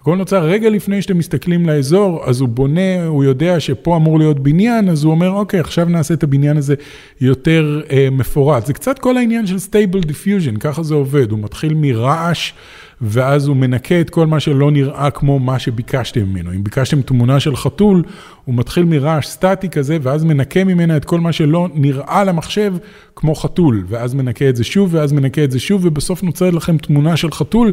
הכל 0.08 0.16
נוצר 0.16 0.44
רגע 0.44 0.70
לפני 0.70 1.02
שאתם 1.02 1.18
מסתכלים 1.18 1.66
לאזור, 1.66 2.24
אז 2.24 2.40
הוא 2.40 2.48
בונה, 2.48 3.06
הוא 3.06 3.24
יודע 3.24 3.60
שפה 3.60 3.96
אמור 3.96 4.18
להיות 4.18 4.40
בניין, 4.40 4.88
אז 4.88 5.04
הוא 5.04 5.10
אומר, 5.10 5.30
אוקיי, 5.30 5.60
עכשיו 5.60 5.88
נעשה 5.88 6.14
את 6.14 6.22
הבניין 6.22 6.56
הזה 6.56 6.74
יותר 7.20 7.80
אה, 7.90 8.08
מפורט. 8.12 8.66
זה 8.66 8.72
קצת 8.72 8.98
כל 8.98 9.16
העניין 9.16 9.46
של 9.46 9.56
stable 9.56 10.04
diffusion, 10.04 10.58
ככה 10.60 10.82
זה 10.82 10.94
עובד, 10.94 11.30
הוא 11.30 11.38
מתחיל 11.38 11.74
מרעש. 11.74 12.52
ואז 13.00 13.46
הוא 13.46 13.56
מנקה 13.56 14.00
את 14.00 14.10
כל 14.10 14.26
מה 14.26 14.40
שלא 14.40 14.70
נראה 14.70 15.10
כמו 15.10 15.38
מה 15.38 15.58
שביקשתם 15.58 16.24
ממנו. 16.24 16.52
אם 16.52 16.64
ביקשתם 16.64 17.02
תמונה 17.02 17.40
של 17.40 17.56
חתול, 17.56 18.02
הוא 18.44 18.54
מתחיל 18.54 18.84
מרעש 18.84 19.26
סטטי 19.26 19.68
כזה, 19.68 19.98
ואז 20.02 20.24
מנקה 20.24 20.64
ממנה 20.64 20.96
את 20.96 21.04
כל 21.04 21.20
מה 21.20 21.32
שלא 21.32 21.68
נראה 21.74 22.24
למחשב 22.24 22.74
כמו 23.16 23.34
חתול, 23.34 23.84
ואז 23.88 24.14
מנקה 24.14 24.48
את 24.48 24.56
זה 24.56 24.64
שוב, 24.64 24.94
ואז 24.94 25.12
מנקה 25.12 25.44
את 25.44 25.50
זה 25.50 25.60
שוב, 25.60 25.84
ובסוף 25.84 26.22
נוצרת 26.22 26.54
לכם 26.54 26.78
תמונה 26.78 27.16
של 27.16 27.30
חתול, 27.30 27.72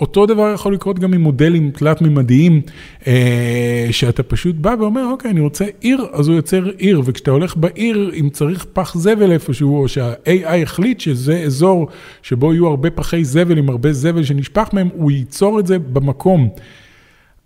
אותו 0.00 0.26
דבר 0.26 0.52
יכול 0.54 0.74
לקרות 0.74 0.98
גם 0.98 1.14
עם 1.14 1.20
מודלים 1.20 1.70
תלת-ממדיים, 1.70 2.60
אה, 3.06 3.88
שאתה 3.90 4.22
פשוט 4.22 4.56
בא 4.56 4.74
ואומר, 4.78 5.04
אוקיי, 5.04 5.30
אני 5.30 5.40
רוצה 5.40 5.64
עיר, 5.80 6.06
אז 6.12 6.28
הוא 6.28 6.36
יוצר 6.36 6.70
עיר, 6.78 7.02
וכשאתה 7.04 7.30
הולך 7.30 7.56
בעיר, 7.56 8.12
אם 8.20 8.28
צריך 8.32 8.66
פח 8.72 8.94
זבל 8.96 9.32
איפשהו, 9.32 9.82
או 9.82 9.88
שה-AI 9.88 10.62
החליט 10.62 11.00
שזה 11.00 11.38
אזור 11.38 11.88
שבו 12.22 12.54
יהיו 12.54 12.66
הרבה 12.66 12.90
פחי 12.90 13.24
זבל 13.24 13.58
עם 13.58 13.68
הרבה 13.68 13.92
זבל 13.92 14.24
שנשפך 14.24 14.68
מהם, 14.72 14.88
הוא 14.94 15.10
ייצור 15.10 15.60
את 15.60 15.66
זה 15.66 15.78
במקום. 15.78 16.48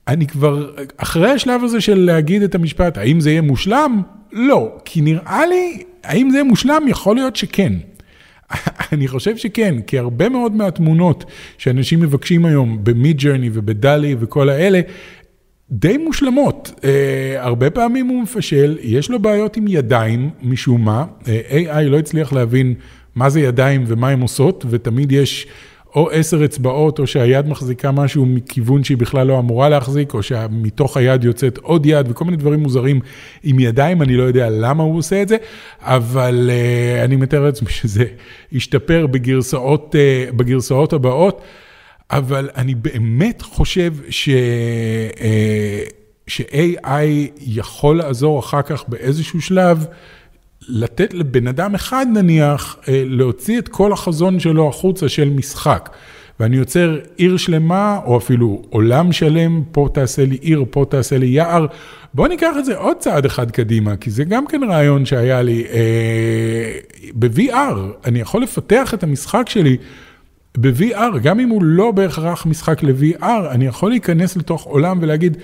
אני 0.08 0.26
כבר, 0.26 0.70
אחרי 0.96 1.30
השלב 1.30 1.64
הזה 1.64 1.80
של 1.80 1.98
להגיד 1.98 2.42
את 2.42 2.54
המשפט, 2.54 2.98
האם 2.98 3.20
זה 3.20 3.30
יהיה 3.30 3.42
מושלם? 3.42 4.02
לא, 4.32 4.72
כי 4.84 5.00
נראה 5.00 5.46
לי, 5.46 5.82
האם 6.04 6.30
זה 6.30 6.36
יהיה 6.36 6.44
מושלם? 6.44 6.82
יכול 6.88 7.16
להיות 7.16 7.36
שכן. 7.36 7.72
אני 8.92 9.08
חושב 9.08 9.36
שכן, 9.36 9.80
כי 9.86 9.98
הרבה 9.98 10.28
מאוד 10.28 10.56
מהתמונות 10.56 11.24
שאנשים 11.58 12.00
מבקשים 12.00 12.44
היום 12.44 12.78
במיד 12.82 13.18
ג'רני 13.18 13.50
ובדלי 13.52 14.16
וכל 14.18 14.48
האלה, 14.48 14.80
די 15.70 15.96
מושלמות. 15.96 16.70
Uh, 16.76 16.82
הרבה 17.38 17.70
פעמים 17.70 18.06
הוא 18.06 18.22
מפשל, 18.22 18.78
יש 18.82 19.10
לו 19.10 19.18
בעיות 19.18 19.56
עם 19.56 19.68
ידיים 19.68 20.30
משום 20.42 20.84
מה. 20.84 21.04
Uh, 21.22 21.26
AI 21.50 21.82
לא 21.82 21.98
הצליח 21.98 22.32
להבין 22.32 22.74
מה 23.14 23.30
זה 23.30 23.40
ידיים 23.40 23.84
ומה 23.86 24.08
הן 24.08 24.20
עושות, 24.20 24.64
ותמיד 24.70 25.12
יש 25.12 25.46
או 25.94 26.10
עשר 26.10 26.44
אצבעות, 26.44 26.98
או 26.98 27.06
שהיד 27.06 27.48
מחזיקה 27.48 27.92
משהו 27.92 28.26
מכיוון 28.26 28.84
שהיא 28.84 28.96
בכלל 28.96 29.26
לא 29.26 29.38
אמורה 29.38 29.68
להחזיק, 29.68 30.14
או 30.14 30.22
שמתוך 30.22 30.96
היד 30.96 31.24
יוצאת 31.24 31.58
עוד 31.58 31.86
יד, 31.86 32.06
וכל 32.10 32.24
מיני 32.24 32.36
דברים 32.36 32.60
מוזרים 32.60 33.00
עם 33.42 33.58
ידיים, 33.58 34.02
אני 34.02 34.16
לא 34.16 34.22
יודע 34.22 34.50
למה 34.50 34.82
הוא 34.82 34.98
עושה 34.98 35.22
את 35.22 35.28
זה, 35.28 35.36
אבל 35.80 36.50
uh, 36.50 37.04
אני 37.04 37.16
מתאר 37.16 37.44
לעצמי 37.44 37.70
שזה 37.70 38.04
ישתפר 38.52 39.06
בגרסאות, 39.06 39.94
uh, 39.94 40.32
בגרסאות 40.32 40.92
הבאות. 40.92 41.40
אבל 42.10 42.50
אני 42.56 42.74
באמת 42.74 43.42
חושב 43.42 43.94
ש... 44.08 44.28
ש-AI 46.26 47.04
יכול 47.40 47.96
לעזור 47.96 48.40
אחר 48.40 48.62
כך 48.62 48.84
באיזשהו 48.88 49.40
שלב, 49.40 49.86
לתת 50.68 51.14
לבן 51.14 51.46
אדם 51.46 51.74
אחד 51.74 52.06
נניח, 52.14 52.76
להוציא 52.88 53.58
את 53.58 53.68
כל 53.68 53.92
החזון 53.92 54.40
שלו 54.40 54.68
החוצה 54.68 55.08
של 55.08 55.30
משחק. 55.30 55.90
ואני 56.40 56.56
יוצר 56.56 56.98
עיר 57.16 57.36
שלמה, 57.36 58.00
או 58.04 58.16
אפילו 58.18 58.62
עולם 58.70 59.12
שלם, 59.12 59.62
פה 59.72 59.88
תעשה 59.94 60.24
לי 60.24 60.38
עיר, 60.40 60.64
פה 60.70 60.84
תעשה 60.88 61.18
לי 61.18 61.26
יער. 61.26 61.66
בואו 62.14 62.28
ניקח 62.28 62.54
את 62.58 62.64
זה 62.64 62.76
עוד 62.76 62.96
צעד 62.98 63.24
אחד 63.24 63.50
קדימה, 63.50 63.96
כי 63.96 64.10
זה 64.10 64.24
גם 64.24 64.46
כן 64.46 64.62
רעיון 64.62 65.06
שהיה 65.06 65.42
לי. 65.42 65.64
אה, 65.72 66.78
ב-VR, 67.14 67.76
אני 68.04 68.20
יכול 68.20 68.42
לפתח 68.42 68.94
את 68.94 69.02
המשחק 69.02 69.48
שלי. 69.48 69.76
ב-VR, 70.58 71.18
גם 71.22 71.40
אם 71.40 71.48
הוא 71.48 71.62
לא 71.64 71.90
בהכרח 71.90 72.46
משחק 72.46 72.82
ל-VR, 72.82 73.50
אני 73.50 73.66
יכול 73.66 73.90
להיכנס 73.90 74.36
לתוך 74.36 74.64
עולם 74.64 74.98
ולהגיד, 75.02 75.36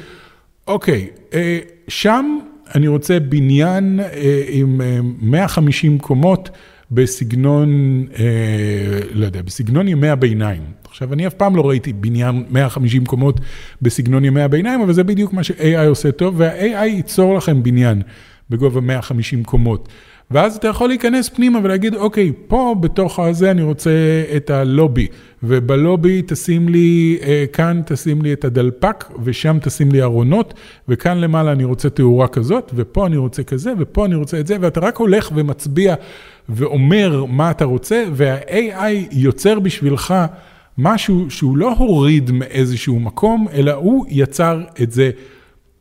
אוקיי, 0.66 1.06
אה, 1.34 1.58
שם 1.88 2.38
אני 2.74 2.88
רוצה 2.88 3.20
בניין 3.20 4.00
אה, 4.00 4.44
עם 4.48 4.80
150 5.20 5.98
קומות 5.98 6.50
בסגנון, 6.90 8.06
לא 9.12 9.26
יודע, 9.26 9.42
בסגנון 9.42 9.88
ימי 9.88 10.08
הביניים. 10.08 10.62
עכשיו, 10.90 11.12
אני 11.12 11.26
אף 11.26 11.34
פעם 11.34 11.56
לא 11.56 11.68
ראיתי 11.68 11.92
בניין 11.92 12.44
150 12.50 13.04
קומות 13.04 13.40
בסגנון 13.82 14.24
ימי 14.24 14.42
הביניים, 14.42 14.80
אבל 14.80 14.92
זה 14.92 15.04
בדיוק 15.04 15.32
מה 15.32 15.44
ש-AI 15.44 15.86
עושה 15.88 16.12
טוב, 16.12 16.34
וה-AI 16.38 16.86
ייצור 16.86 17.36
לכם 17.36 17.62
בניין 17.62 18.02
בגובה 18.50 18.80
150 18.80 19.44
קומות. 19.44 19.88
ואז 20.30 20.56
אתה 20.56 20.68
יכול 20.68 20.88
להיכנס 20.88 21.28
פנימה 21.28 21.58
ולהגיד, 21.62 21.94
אוקיי, 21.94 22.32
פה 22.46 22.74
בתוך 22.80 23.18
הזה 23.18 23.50
אני 23.50 23.62
רוצה 23.62 23.90
את 24.36 24.50
הלובי, 24.50 25.06
ובלובי 25.42 26.22
תשים 26.26 26.68
לי, 26.68 27.18
אה, 27.22 27.44
כאן 27.52 27.80
תשים 27.86 28.22
לי 28.22 28.32
את 28.32 28.44
הדלפק, 28.44 29.04
ושם 29.24 29.58
תשים 29.62 29.92
לי 29.92 30.02
ארונות, 30.02 30.54
וכאן 30.88 31.18
למעלה 31.18 31.52
אני 31.52 31.64
רוצה 31.64 31.90
תאורה 31.90 32.28
כזאת, 32.28 32.72
ופה 32.74 33.06
אני 33.06 33.16
רוצה 33.16 33.42
כזה, 33.42 33.72
ופה 33.78 34.06
אני 34.06 34.14
רוצה 34.14 34.40
את 34.40 34.46
זה, 34.46 34.56
ואתה 34.60 34.80
רק 34.80 34.96
הולך 34.96 35.30
ומצביע 35.34 35.94
ואומר 36.48 37.24
מה 37.24 37.50
אתה 37.50 37.64
רוצה, 37.64 38.04
וה-AI 38.12 39.08
יוצר 39.12 39.60
בשבילך 39.60 40.14
משהו 40.78 41.30
שהוא 41.30 41.56
לא 41.56 41.72
הוריד 41.78 42.30
מאיזשהו 42.30 43.00
מקום, 43.00 43.46
אלא 43.52 43.72
הוא 43.72 44.06
יצר 44.08 44.62
את 44.82 44.92
זה. 44.92 45.10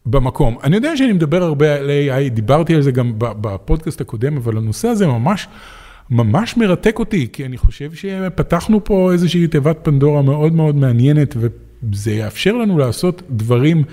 במקום. 0.05 0.57
אני 0.63 0.75
יודע 0.75 0.97
שאני 0.97 1.13
מדבר 1.13 1.43
הרבה 1.43 1.75
על 1.75 1.89
AI, 1.89 2.29
דיברתי 2.29 2.75
על 2.75 2.81
זה 2.81 2.91
גם 2.91 3.13
בפודקאסט 3.17 4.01
הקודם, 4.01 4.37
אבל 4.37 4.57
הנושא 4.57 4.87
הזה 4.87 5.07
ממש, 5.07 5.47
ממש 6.09 6.57
מרתק 6.57 6.99
אותי, 6.99 7.27
כי 7.33 7.45
אני 7.45 7.57
חושב 7.57 7.93
שפתחנו 7.93 8.83
פה 8.83 9.11
איזושהי 9.13 9.47
תיבת 9.47 9.77
פנדורה 9.83 10.21
מאוד 10.21 10.53
מאוד 10.53 10.75
מעניינת, 10.75 11.35
וזה 11.37 12.11
יאפשר 12.11 12.53
לנו 12.53 12.77
לעשות 12.77 13.21
דברים 13.29 13.83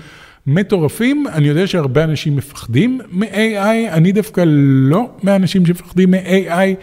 מטורפים. 0.47 1.25
אני 1.33 1.47
יודע 1.47 1.67
שהרבה 1.67 2.03
אנשים 2.03 2.35
מפחדים 2.35 3.01
מ-AI, 3.11 3.91
אני 3.91 4.11
דווקא 4.11 4.43
לא 4.47 5.09
מהאנשים 5.23 5.65
שמפחדים 5.65 6.11
מ-AI. 6.11 6.75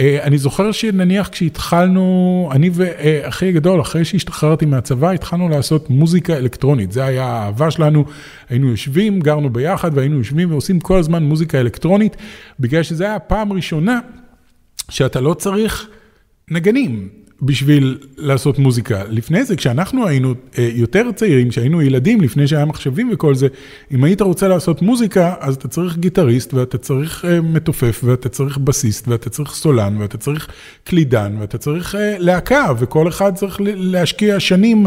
אה, 0.00 0.18
אני 0.22 0.38
זוכר 0.38 0.72
שנניח 0.72 1.28
כשהתחלנו, 1.28 2.48
אני 2.52 2.70
ואחי 2.72 3.48
הגדול, 3.48 3.80
אחרי 3.80 4.04
שהשתחררתי 4.04 4.66
מהצבא, 4.66 5.10
התחלנו 5.10 5.48
לעשות 5.48 5.90
מוזיקה 5.90 6.36
אלקטרונית. 6.36 6.92
זה 6.92 7.04
היה 7.04 7.24
האהבה 7.24 7.70
שלנו, 7.70 8.04
היינו 8.48 8.68
יושבים, 8.68 9.20
גרנו 9.20 9.50
ביחד 9.50 9.90
והיינו 9.94 10.16
יושבים 10.16 10.50
ועושים 10.50 10.80
כל 10.80 10.98
הזמן 10.98 11.22
מוזיקה 11.22 11.60
אלקטרונית, 11.60 12.16
בגלל 12.60 12.82
שזו 12.82 13.04
הייתה 13.04 13.16
הפעם 13.16 13.52
הראשונה 13.52 14.00
שאתה 14.90 15.20
לא 15.20 15.34
צריך 15.34 15.88
נגנים. 16.50 17.08
בשביל 17.42 17.98
לעשות 18.16 18.58
מוזיקה. 18.58 19.02
לפני 19.08 19.44
זה, 19.44 19.56
כשאנחנו 19.56 20.06
היינו 20.06 20.34
אה, 20.58 20.70
יותר 20.74 21.12
צעירים, 21.14 21.48
כשהיינו 21.48 21.82
ילדים, 21.82 22.20
לפני 22.20 22.48
שהיה 22.48 22.64
מחשבים 22.64 23.10
וכל 23.12 23.34
זה, 23.34 23.48
אם 23.94 24.04
היית 24.04 24.20
רוצה 24.20 24.48
לעשות 24.48 24.82
מוזיקה, 24.82 25.34
אז 25.40 25.54
אתה 25.54 25.68
צריך 25.68 25.96
גיטריסט, 25.96 26.54
ואתה 26.54 26.78
צריך 26.78 27.24
אה, 27.24 27.40
מתופף, 27.40 28.00
ואתה 28.04 28.28
צריך 28.28 28.58
בסיסט, 28.58 29.08
ואתה 29.08 29.30
צריך 29.30 29.54
סולן, 29.54 29.96
ואתה 29.98 30.18
צריך 30.18 30.48
קלידן, 30.84 31.36
ואתה 31.40 31.58
צריך 31.58 31.94
אה, 31.94 32.16
להקה, 32.18 32.72
וכל 32.78 33.08
אחד 33.08 33.34
צריך 33.34 33.60
להשקיע 33.60 34.40
שנים 34.40 34.86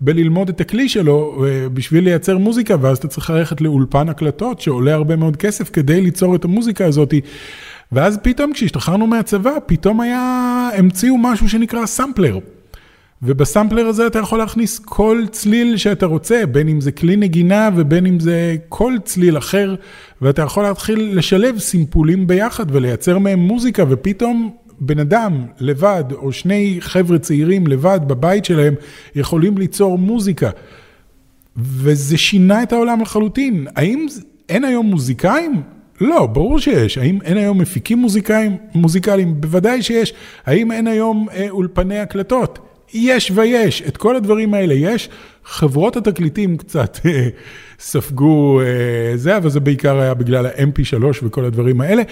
בללמוד 0.00 0.48
את 0.48 0.60
הכלי 0.60 0.88
שלו 0.88 1.44
בשביל 1.74 2.04
לייצר 2.04 2.38
מוזיקה, 2.38 2.76
ואז 2.80 2.98
אתה 2.98 3.08
צריך 3.08 3.30
ללכת 3.30 3.60
לאולפן 3.60 4.08
הקלטות, 4.08 4.60
שעולה 4.60 4.94
הרבה 4.94 5.16
מאוד 5.16 5.36
כסף 5.36 5.70
כדי 5.70 6.00
ליצור 6.00 6.34
את 6.34 6.44
המוזיקה 6.44 6.84
הזאת. 6.84 7.14
ואז 7.92 8.18
פתאום 8.22 8.52
כשהשתחררנו 8.52 9.06
מהצבא, 9.06 9.52
פתאום 9.66 10.00
היה, 10.00 10.70
המציאו 10.76 11.18
משהו 11.18 11.48
שנקרא 11.48 11.86
סמפלר. 11.86 12.38
ובסמפלר 13.22 13.86
הזה 13.86 14.06
אתה 14.06 14.18
יכול 14.18 14.38
להכניס 14.38 14.78
כל 14.78 15.24
צליל 15.30 15.76
שאתה 15.76 16.06
רוצה, 16.06 16.46
בין 16.46 16.68
אם 16.68 16.80
זה 16.80 16.92
כלי 16.92 17.16
נגינה 17.16 17.70
ובין 17.76 18.06
אם 18.06 18.20
זה 18.20 18.56
כל 18.68 18.94
צליל 19.04 19.38
אחר, 19.38 19.74
ואתה 20.22 20.42
יכול 20.42 20.62
להתחיל 20.62 21.18
לשלב 21.18 21.58
סימפולים 21.58 22.26
ביחד 22.26 22.66
ולייצר 22.68 23.18
מהם 23.18 23.38
מוזיקה, 23.38 23.84
ופתאום 23.88 24.50
בן 24.80 24.98
אדם 24.98 25.46
לבד, 25.58 26.04
או 26.12 26.32
שני 26.32 26.76
חבר'ה 26.80 27.18
צעירים 27.18 27.66
לבד 27.66 28.00
בבית 28.06 28.44
שלהם, 28.44 28.74
יכולים 29.14 29.58
ליצור 29.58 29.98
מוזיקה. 29.98 30.50
וזה 31.56 32.18
שינה 32.18 32.62
את 32.62 32.72
העולם 32.72 33.00
לחלוטין. 33.00 33.66
האם 33.76 34.06
אין 34.48 34.64
היום 34.64 34.86
מוזיקאים? 34.86 35.62
לא, 36.00 36.26
ברור 36.26 36.58
שיש. 36.58 36.98
האם 36.98 37.18
אין 37.24 37.36
היום 37.36 37.58
מפיקים 37.58 37.98
מוזיקאים, 37.98 38.56
מוזיקליים? 38.74 39.40
בוודאי 39.40 39.82
שיש. 39.82 40.12
האם 40.46 40.72
אין 40.72 40.86
היום 40.86 41.26
אה, 41.32 41.46
אולפני 41.50 41.98
הקלטות? 41.98 42.58
יש 42.94 43.32
ויש. 43.34 43.82
את 43.82 43.96
כל 43.96 44.16
הדברים 44.16 44.54
האלה 44.54 44.74
יש. 44.74 45.08
חברות 45.44 45.96
התקליטים 45.96 46.56
קצת 46.56 46.98
אה, 47.06 47.28
ספגו 47.80 48.60
אה, 48.60 49.16
זה, 49.16 49.36
אבל 49.36 49.50
זה 49.50 49.60
בעיקר 49.60 49.98
היה 49.98 50.14
בגלל 50.14 50.46
ה-MP3 50.46 51.04
וכל 51.22 51.44
הדברים 51.44 51.80
האלה. 51.80 52.02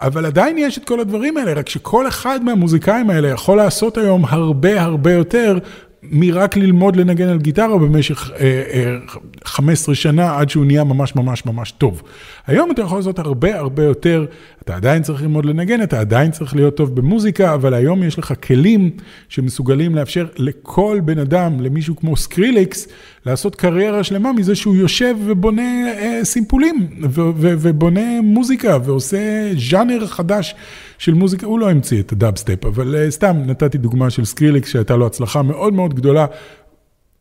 אבל 0.00 0.26
עדיין 0.26 0.58
יש 0.58 0.78
את 0.78 0.84
כל 0.84 1.00
הדברים 1.00 1.36
האלה, 1.36 1.52
רק 1.52 1.68
שכל 1.68 2.08
אחד 2.08 2.44
מהמוזיקאים 2.44 3.10
האלה 3.10 3.28
יכול 3.28 3.56
לעשות 3.56 3.98
היום 3.98 4.24
הרבה 4.24 4.82
הרבה 4.82 5.12
יותר 5.12 5.58
מרק 6.02 6.56
ללמוד 6.56 6.96
לנגן 6.96 7.28
על 7.28 7.38
גיטרה 7.38 7.78
במשך 7.78 8.30
אה, 8.40 8.62
אה, 8.72 8.96
15 9.44 9.94
שנה 9.94 10.38
עד 10.38 10.50
שהוא 10.50 10.64
נהיה 10.64 10.84
ממש 10.84 11.16
ממש 11.16 11.46
ממש 11.46 11.72
טוב. 11.72 12.02
היום 12.48 12.70
אתה 12.70 12.82
יכול 12.82 12.98
לעשות 12.98 13.18
הרבה 13.18 13.58
הרבה 13.58 13.84
יותר, 13.84 14.26
אתה 14.62 14.76
עדיין 14.76 15.02
צריך 15.02 15.22
ללמוד 15.22 15.44
לנגן, 15.44 15.82
אתה 15.82 16.00
עדיין 16.00 16.30
צריך 16.30 16.56
להיות 16.56 16.76
טוב 16.76 16.96
במוזיקה, 16.96 17.54
אבל 17.54 17.74
היום 17.74 18.02
יש 18.02 18.18
לך 18.18 18.32
כלים 18.46 18.90
שמסוגלים 19.28 19.94
לאפשר 19.94 20.26
לכל 20.36 21.00
בן 21.04 21.18
אדם, 21.18 21.60
למישהו 21.60 21.96
כמו 21.96 22.16
Skrillex, 22.16 22.88
לעשות 23.26 23.56
קריירה 23.56 24.04
שלמה 24.04 24.32
מזה 24.32 24.54
שהוא 24.54 24.76
יושב 24.76 25.16
ובונה 25.26 25.92
אה, 25.98 26.20
סימפולים, 26.24 26.88
ובונה 27.12 28.20
מוזיקה 28.22 28.78
ועושה 28.84 29.50
ז'אנר 29.70 30.06
חדש. 30.06 30.54
של 30.98 31.14
מוזיקה, 31.14 31.46
הוא 31.46 31.58
לא 31.58 31.70
המציא 31.70 32.00
את 32.00 32.12
הדאבסטפ, 32.12 32.64
אבל 32.64 32.94
אה, 32.94 33.10
סתם 33.10 33.36
נתתי 33.46 33.78
דוגמה 33.78 34.10
של 34.10 34.24
Skrillex 34.24 34.68
שהייתה 34.72 34.96
לו 34.96 35.06
הצלחה 35.06 35.42
מאוד 35.42 35.72
מאוד 35.72 35.94
גדולה, 35.94 36.26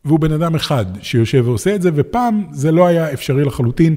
והוא 0.05 0.19
בן 0.19 0.31
אדם 0.31 0.55
אחד 0.55 0.85
שיושב 1.01 1.43
ועושה 1.45 1.75
את 1.75 1.81
זה, 1.81 1.89
ופעם 1.95 2.43
זה 2.51 2.71
לא 2.71 2.87
היה 2.87 3.13
אפשרי 3.13 3.45
לחלוטין. 3.45 3.95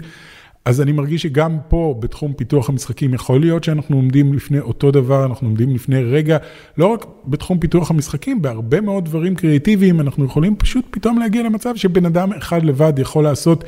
אז 0.70 0.80
אני 0.80 0.92
מרגיש 0.92 1.22
שגם 1.22 1.58
פה, 1.68 1.94
בתחום 2.00 2.32
פיתוח 2.32 2.68
המשחקים, 2.68 3.14
יכול 3.14 3.40
להיות 3.40 3.64
שאנחנו 3.64 3.96
עומדים 3.96 4.34
לפני 4.34 4.60
אותו 4.60 4.90
דבר, 4.90 5.24
אנחנו 5.24 5.48
עומדים 5.48 5.74
לפני 5.74 6.02
רגע, 6.04 6.38
לא 6.78 6.86
רק 6.86 7.06
בתחום 7.26 7.58
פיתוח 7.58 7.90
המשחקים, 7.90 8.42
בהרבה 8.42 8.80
מאוד 8.80 9.04
דברים 9.04 9.34
קריאיטיביים, 9.34 10.00
אנחנו 10.00 10.24
יכולים 10.24 10.56
פשוט 10.56 10.84
פתאום 10.90 11.18
להגיע 11.18 11.42
למצב 11.42 11.76
שבן 11.76 12.06
אדם 12.06 12.32
אחד 12.32 12.62
לבד 12.62 12.98
יכול 12.98 13.24
לעשות 13.24 13.64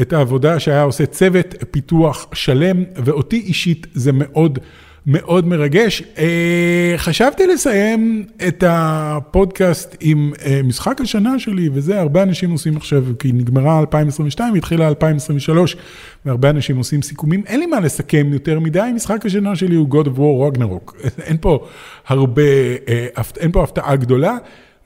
את 0.00 0.12
העבודה 0.12 0.60
שהיה 0.60 0.82
עושה 0.82 1.06
צוות 1.06 1.54
פיתוח 1.70 2.26
שלם, 2.32 2.84
ואותי 2.96 3.36
אישית 3.36 3.86
זה 3.92 4.12
מאוד 4.12 4.58
מאוד 5.06 5.46
מרגש. 5.46 6.02
אה, 6.18 6.94
חשבתי 6.96 7.46
לסיים 7.46 8.24
את 8.48 8.64
הפודקאסט 8.66 9.96
עם 10.00 10.32
אה, 10.44 10.60
משחק 10.64 11.00
השנה 11.00 11.38
שלי, 11.38 11.68
וזה 11.72 12.00
הרבה 12.00 12.22
אנשים 12.22 12.50
עושים 12.50 12.76
עכשיו, 12.76 13.04
כי 13.18 13.32
נגמרה 13.32 13.80
2022, 13.80 14.54
התחילה 14.54 14.88
2023, 14.88 15.76
והרבה 16.24 16.50
אנשים 16.50 16.76
עושים 16.76 17.02
סיכומים. 17.02 17.42
אין 17.46 17.60
לי 17.60 17.66
מה 17.66 17.80
לסכם 17.80 18.26
יותר 18.32 18.60
מדי, 18.60 18.90
משחק 18.94 19.26
השנה 19.26 19.56
שלי 19.56 19.74
הוא 19.74 19.88
God 19.90 20.06
of 20.06 20.18
War 20.18 20.58
Ragnarok. 20.58 20.92
אין 21.26 21.36
פה 21.40 21.66
הרבה, 22.06 22.42
אה, 22.88 23.06
אין 23.36 23.52
פה 23.52 23.62
הפתעה 23.62 23.96
גדולה. 23.96 24.36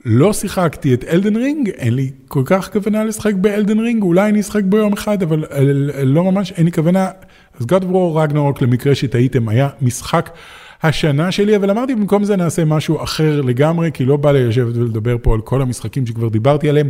לא 0.05 0.33
שיחקתי 0.33 0.93
את 0.93 1.03
אלדן 1.03 1.35
רינג, 1.35 1.69
אין 1.69 1.93
לי 1.93 2.11
כל 2.27 2.41
כך 2.45 2.73
כוונה 2.73 3.03
לשחק 3.03 3.33
באלדן 3.33 3.79
רינג, 3.79 4.03
אולי 4.03 4.29
אני 4.29 4.39
אשחק 4.39 4.61
בו 4.63 4.77
יום 4.77 4.93
אחד, 4.93 5.23
אבל 5.23 5.45
לא 6.03 6.23
ממש, 6.23 6.51
אין 6.51 6.65
לי 6.65 6.71
כוונה. 6.71 7.09
אז 7.61 7.65
God 7.65 7.83
of 7.83 7.93
War 7.93 8.31
Ragnarok, 8.31 8.63
למקרה 8.63 8.95
שטעיתם, 8.95 9.49
היה 9.49 9.69
משחק 9.81 10.29
השנה 10.83 11.31
שלי, 11.31 11.55
אבל 11.55 11.69
אמרתי, 11.69 11.95
במקום 11.95 12.23
זה 12.23 12.35
נעשה 12.35 12.65
משהו 12.65 13.03
אחר 13.03 13.41
לגמרי, 13.41 13.91
כי 13.93 14.05
לא 14.05 14.17
בא 14.17 14.31
לי 14.31 14.47
לשבת 14.47 14.75
ולדבר 14.75 15.15
פה 15.21 15.33
על 15.33 15.41
כל 15.41 15.61
המשחקים 15.61 16.05
שכבר 16.05 16.29
דיברתי 16.29 16.69
עליהם. 16.69 16.89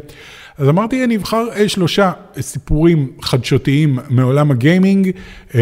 אז 0.57 0.69
אמרתי, 0.69 1.03
אני 1.03 1.15
אבחר 1.15 1.45
שלושה 1.67 2.11
סיפורים 2.39 3.11
חדשותיים 3.21 3.99
מעולם 4.09 4.51
הגיימינג, 4.51 5.11
אה, 5.55 5.61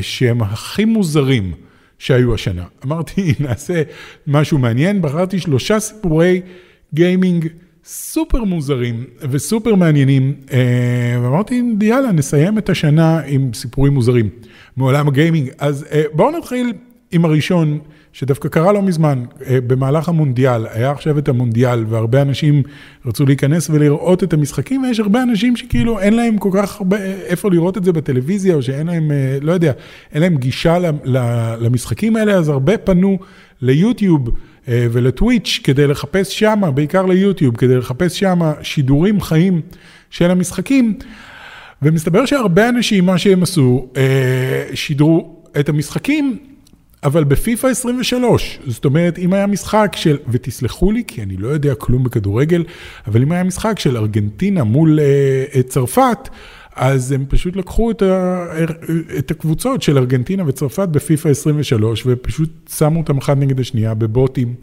שהם 0.00 0.42
הכי 0.42 0.84
מוזרים. 0.84 1.52
שהיו 1.98 2.34
השנה. 2.34 2.64
אמרתי, 2.84 3.34
נעשה 3.40 3.82
משהו 4.26 4.58
מעניין, 4.58 5.02
בחרתי 5.02 5.38
שלושה 5.38 5.80
סיפורי 5.80 6.40
גיימינג 6.94 7.48
סופר 7.92 8.44
מוזרים 8.44 9.04
וסופר 9.30 9.74
מעניינים, 9.74 10.34
אה, 10.52 11.18
ואמרתי, 11.22 11.62
יאללה, 11.82 12.12
נסיים 12.12 12.58
את 12.58 12.68
השנה 12.68 13.20
עם 13.26 13.50
סיפורים 13.54 13.94
מוזרים 13.94 14.28
מעולם 14.76 15.08
הגיימינג. 15.08 15.50
אז 15.58 15.86
אה, 15.92 16.02
בואו 16.12 16.38
נתחיל 16.38 16.72
עם 17.12 17.24
הראשון. 17.24 17.78
שדווקא 18.12 18.48
קרה 18.48 18.72
לא 18.72 18.82
מזמן, 18.82 19.24
אה, 19.46 19.58
במהלך 19.66 20.08
המונדיאל, 20.08 20.66
היה 20.70 20.90
עכשיו 20.90 21.18
את 21.18 21.28
המונדיאל, 21.28 21.84
והרבה 21.88 22.22
אנשים 22.22 22.62
רצו 23.06 23.26
להיכנס 23.26 23.70
ולראות 23.70 24.24
את 24.24 24.32
המשחקים, 24.32 24.82
ויש 24.82 25.00
הרבה 25.00 25.22
אנשים 25.22 25.56
שכאילו 25.56 26.00
אין 26.00 26.16
להם 26.16 26.38
כל 26.38 26.50
כך 26.52 26.80
הרבה 26.80 26.96
איפה 27.02 27.50
לראות 27.50 27.76
את 27.76 27.84
זה 27.84 27.92
בטלוויזיה, 27.92 28.54
או 28.54 28.62
שאין 28.62 28.86
להם, 28.86 29.10
לא 29.40 29.52
יודע, 29.52 29.72
אין 30.12 30.22
להם 30.22 30.36
גישה 30.36 30.78
למשחקים 31.60 32.16
האלה, 32.16 32.32
אז 32.34 32.48
הרבה 32.48 32.78
פנו 32.78 33.18
ליוטיוב. 33.62 34.30
אה, 34.68 34.86
ולטוויץ' 34.92 35.60
כדי 35.64 35.86
לחפש 35.86 36.38
שמה, 36.38 36.70
בעיקר 36.70 37.06
ליוטיוב, 37.06 37.56
כדי 37.56 37.76
לחפש 37.76 38.18
שמה 38.18 38.52
שידורים 38.62 39.20
חיים 39.20 39.60
של 40.10 40.30
המשחקים. 40.30 40.98
ומסתבר 41.82 42.26
שהרבה 42.26 42.68
אנשים, 42.68 43.06
מה 43.06 43.18
שהם 43.18 43.42
עשו, 43.42 43.88
שידרו 44.74 45.42
את 45.60 45.68
המשחקים 45.68 46.38
אבל 47.04 47.24
בפיפא 47.24 47.66
23, 47.66 48.58
זאת 48.66 48.84
אומרת, 48.84 49.18
אם 49.18 49.32
היה 49.32 49.46
משחק 49.46 49.92
של, 49.96 50.16
ותסלחו 50.28 50.92
לי, 50.92 51.02
כי 51.06 51.22
אני 51.22 51.36
לא 51.36 51.48
יודע 51.48 51.74
כלום 51.74 52.04
בכדורגל, 52.04 52.64
אבל 53.06 53.22
אם 53.22 53.32
היה 53.32 53.44
משחק 53.44 53.78
של 53.78 53.96
ארגנטינה 53.96 54.64
מול 54.64 54.98
uh, 54.98 55.62
צרפת, 55.62 56.28
אז 56.80 57.12
הם 57.12 57.24
פשוט 57.28 57.56
לקחו 57.56 57.90
את, 57.90 58.02
ה, 58.02 58.46
את 59.18 59.30
הקבוצות 59.30 59.82
של 59.82 59.98
ארגנטינה 59.98 60.42
וצרפת 60.46 60.88
בפיפא 60.88 61.28
23, 61.28 62.02
ופשוט 62.06 62.70
שמו 62.76 63.00
אותם 63.00 63.18
אחד 63.18 63.38
נגד 63.38 63.60
השנייה 63.60 63.94
בבוטים, 63.94 64.54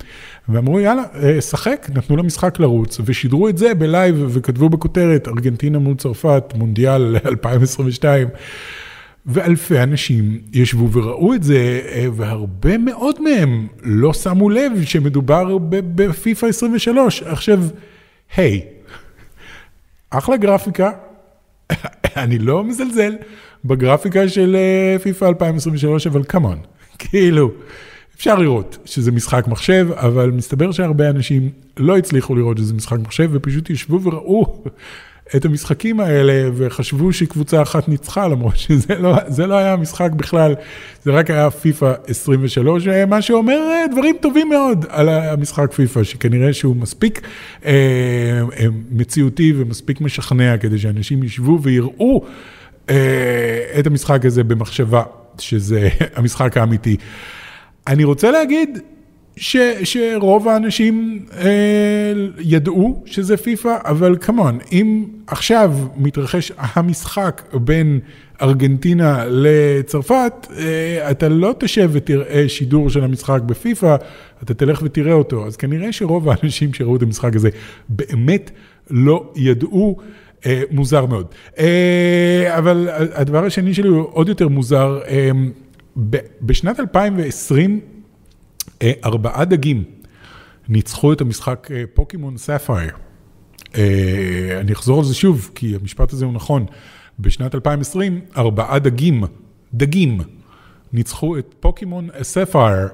ואמרו, 0.50 0.80
יאללה, 0.80 1.04
אה, 1.24 1.42
שחק, 1.42 1.88
נתנו 1.94 2.18
למשחק 2.18 2.60
לרוץ, 2.60 3.00
ושידרו 3.06 3.50
את 3.50 3.58
זה 3.58 3.74
בלייב, 3.74 4.16
וכתבו 4.30 4.70
בכותרת, 4.70 5.28
ארגנטינה 5.28 5.80
מול 5.80 5.96
צרפת, 5.96 6.54
מונדיאל 6.56 7.16
2022. 7.26 8.28
ואלפי 9.26 9.80
אנשים 9.80 10.40
ישבו 10.54 10.92
וראו 10.92 11.34
את 11.34 11.44
זה, 11.44 11.82
אה, 11.92 12.06
והרבה 12.16 12.78
מאוד 12.78 13.22
מהם 13.22 13.68
לא 13.84 14.14
שמו 14.14 14.50
לב 14.50 14.72
שמדובר 14.84 15.58
בפיפא 15.70 16.46
23. 16.46 17.24
עכשיו, 17.24 17.60
היי, 18.36 18.62
אחלה 20.10 20.38
גרפיקה, 20.38 20.92
אני 22.18 22.40
לא 22.40 22.64
מזלזל 22.64 23.14
בגרפיקה 23.66 24.30
של 24.30 24.56
אה, 24.56 25.00
פיפא 25.00 25.26
2023, 25.26 26.08
אבל 26.08 26.24
כמון, 26.24 26.58
כאילו, 27.00 27.52
אפשר 28.16 28.36
לראות 28.36 28.78
שזה 28.86 29.12
משחק 29.12 29.48
מחשב, 29.48 29.88
אבל 29.92 30.32
מסתבר 30.32 30.72
שהרבה 30.72 31.10
אנשים 31.10 31.50
לא 31.78 31.98
הצליחו 31.98 32.36
לראות 32.36 32.58
שזה 32.58 32.74
משחק 32.74 32.98
מחשב, 33.00 33.30
ופשוט 33.34 33.70
ישבו 33.70 34.02
וראו 34.04 34.64
את 35.36 35.46
המשחקים 35.46 36.00
האלה 36.00 36.50
וחשבו 36.54 37.14
שקבוצה 37.14 37.62
אחת 37.62 37.90
ניצחה, 37.90 38.28
למרות 38.28 38.56
שזה 38.58 38.96
לא, 39.00 39.16
לא 39.48 39.56
היה 39.56 39.76
משחק 39.76 40.12
בכלל, 40.12 40.56
זה 41.04 41.12
רק 41.12 41.30
היה 41.30 41.50
פיפא 41.50 41.94
23, 42.08 42.88
מה 43.08 43.22
שאומר 43.22 43.58
אה, 43.72 43.88
דברים 43.92 44.16
טובים 44.22 44.50
מאוד 44.50 44.86
על 44.90 45.10
המשחק 45.10 45.74
פיפא, 45.74 46.04
שכנראה 46.04 46.54
שהוא 46.54 46.76
מספיק 46.76 47.22
אה, 47.66 47.72
אה, 48.60 48.66
מציאותי 48.92 49.54
ומספיק 49.58 50.02
משכנע 50.02 50.58
כדי 50.58 50.78
שאנשים 50.78 51.24
ישבו 51.24 51.60
ויראו 51.62 52.22
אה, 52.90 53.80
את 53.80 53.88
המשחק 53.88 54.26
הזה 54.26 54.44
במחשבה, 54.44 55.04
שזה 55.40 55.90
המשחק 56.16 56.58
האמיתי. 56.58 56.98
אני 57.88 58.04
רוצה 58.04 58.32
להגיד, 58.32 58.80
ש, 59.38 59.58
שרוב 59.84 60.48
האנשים 60.48 61.26
אה, 61.38 62.14
ידעו 62.40 63.04
שזה 63.06 63.38
פיפא, 63.38 63.76
אבל 63.86 64.16
כמון, 64.22 64.58
אם 64.72 65.06
עכשיו 65.28 65.74
מתרחש 65.98 66.52
המשחק 66.58 67.42
בין 67.54 68.00
ארגנטינה 68.42 69.24
לצרפת, 69.28 70.48
אה, 70.58 71.12
אתה 71.12 71.30
לא 71.30 71.56
תשב 71.60 71.90
ותראה 71.94 72.50
שידור 72.50 72.90
של 72.90 73.04
המשחק 73.04 73.42
בפיפא, 73.46 73.96
אתה 74.44 74.54
תלך 74.54 74.82
ותראה 74.84 75.14
אותו. 75.14 75.48
אז 75.48 75.58
כנראה 75.58 75.92
שרוב 75.92 76.30
האנשים 76.30 76.74
שראו 76.74 76.96
את 76.96 77.02
המשחק 77.02 77.36
הזה 77.36 77.50
באמת 77.90 78.52
לא 78.90 79.34
ידעו. 79.36 79.98
אה, 80.46 80.62
מוזר 80.72 81.06
מאוד. 81.06 81.26
אה, 81.60 82.58
אבל 82.58 82.90
הדבר 83.14 83.46
השני 83.46 83.74
שלי 83.74 83.88
הוא 83.88 84.08
עוד 84.12 84.30
יותר 84.30 84.48
מוזר. 84.48 85.00
אה, 85.08 85.32
בשנת 86.42 86.80
2020, 86.80 87.80
אה, 87.84 87.97
ארבעה 89.06 89.46
דגים 89.46 89.84
ניצחו 90.70 91.14
את 91.14 91.22
המשחק 91.22 91.68
אה, 91.72 91.84
Pokémon 91.94 92.38
Sapphire. 92.38 92.92
אה, 93.76 94.58
אני 94.60 94.74
אחזור 94.74 95.00
על 95.00 95.06
זה 95.06 95.14
שוב, 95.14 95.52
כי 95.56 95.76
המשפט 95.82 96.14
הזה 96.14 96.26
הוא 96.26 96.34
נכון. 96.34 96.66
בשנת 97.20 97.56
2020, 97.56 98.20
ארבעה 98.38 98.80
דגים, 98.80 99.24
דגים, 99.74 100.22
ניצחו 100.94 101.38
את 101.38 101.56
Pokémon 101.60 102.10
Sapphire, 102.22 102.88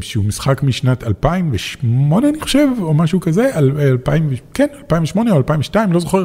שהוא 0.00 0.24
משחק 0.24 0.62
משנת 0.62 1.04
2008, 1.04 2.28
אני 2.28 2.40
חושב, 2.40 2.68
או 2.82 2.94
משהו 2.94 3.20
כזה, 3.20 3.58
2000, 3.58 4.30
כן, 4.54 4.66
2008 4.78 5.32
או 5.32 5.36
2002, 5.36 5.92
לא 5.92 6.00
זוכר. 6.00 6.24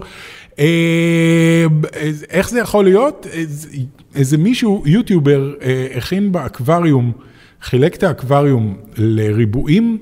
איך 2.30 2.50
זה 2.50 2.60
יכול 2.60 2.84
להיות? 2.84 3.28
איזה 4.16 4.38
מישהו, 4.38 4.84
יוטיובר, 4.86 5.54
הכין 5.98 6.32
אקווריום. 6.32 7.12
חילק 7.66 7.96
את 7.96 8.04
האקווריום 8.04 8.78
לריבועים, 8.98 9.98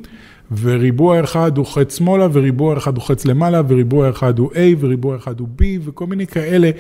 וריבוע 0.62 1.24
אחד 1.24 1.58
הוא 1.58 1.66
חץ 1.66 1.98
שמאלה, 1.98 2.28
וריבוע 2.34 2.78
אחד 2.78 2.98
הוא 2.98 3.04
חץ 3.04 3.26
למעלה, 3.26 3.62
וריבוע 3.68 4.10
אחד 4.10 4.40
הוא 4.40 4.52
A, 4.52 4.58
וריבוע 4.80 5.16
אחד 5.16 5.40
הוא 5.40 5.48
B, 5.60 5.64
וכל 5.84 6.06
מיני 6.06 6.28
כאלה. 6.28 6.72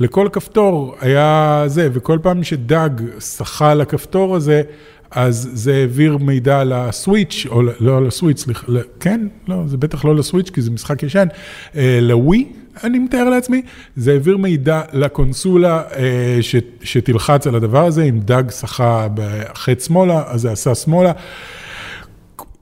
לכל 0.00 0.28
כפתור 0.32 0.96
היה 1.00 1.64
זה, 1.66 1.88
וכל 1.92 2.18
פעם 2.22 2.44
שדג 2.44 2.90
שחה 3.20 3.70
על 3.70 3.80
הכפתור 3.80 4.36
הזה, 4.36 4.62
אז 5.10 5.50
זה 5.52 5.74
העביר 5.74 6.16
מידע 6.16 6.64
לסוויץ', 6.64 7.46
או 7.48 7.62
לא 7.80 8.06
לסוויץ', 8.06 8.40
סליחה, 8.40 8.66
כן, 9.00 9.26
לא, 9.48 9.62
זה 9.66 9.76
בטח 9.76 10.04
לא 10.04 10.16
לסוויץ', 10.16 10.50
כי 10.50 10.62
זה 10.62 10.70
משחק 10.70 11.02
ישן, 11.02 11.28
אה, 11.76 11.98
לווי, 12.02 12.52
אני 12.84 12.98
מתאר 12.98 13.30
לעצמי, 13.30 13.62
זה 13.96 14.12
העביר 14.12 14.36
מידע 14.36 14.82
לקונסולה 14.92 15.82
אה, 15.96 16.38
ש, 16.40 16.56
שתלחץ 16.82 17.46
על 17.46 17.54
הדבר 17.54 17.84
הזה, 17.84 18.02
אם 18.02 18.20
דג 18.20 18.50
שחה 18.50 19.08
בחץ 19.14 19.86
שמאלה, 19.86 20.22
אז 20.26 20.40
זה 20.40 20.52
עשה 20.52 20.74
שמאלה. 20.74 21.12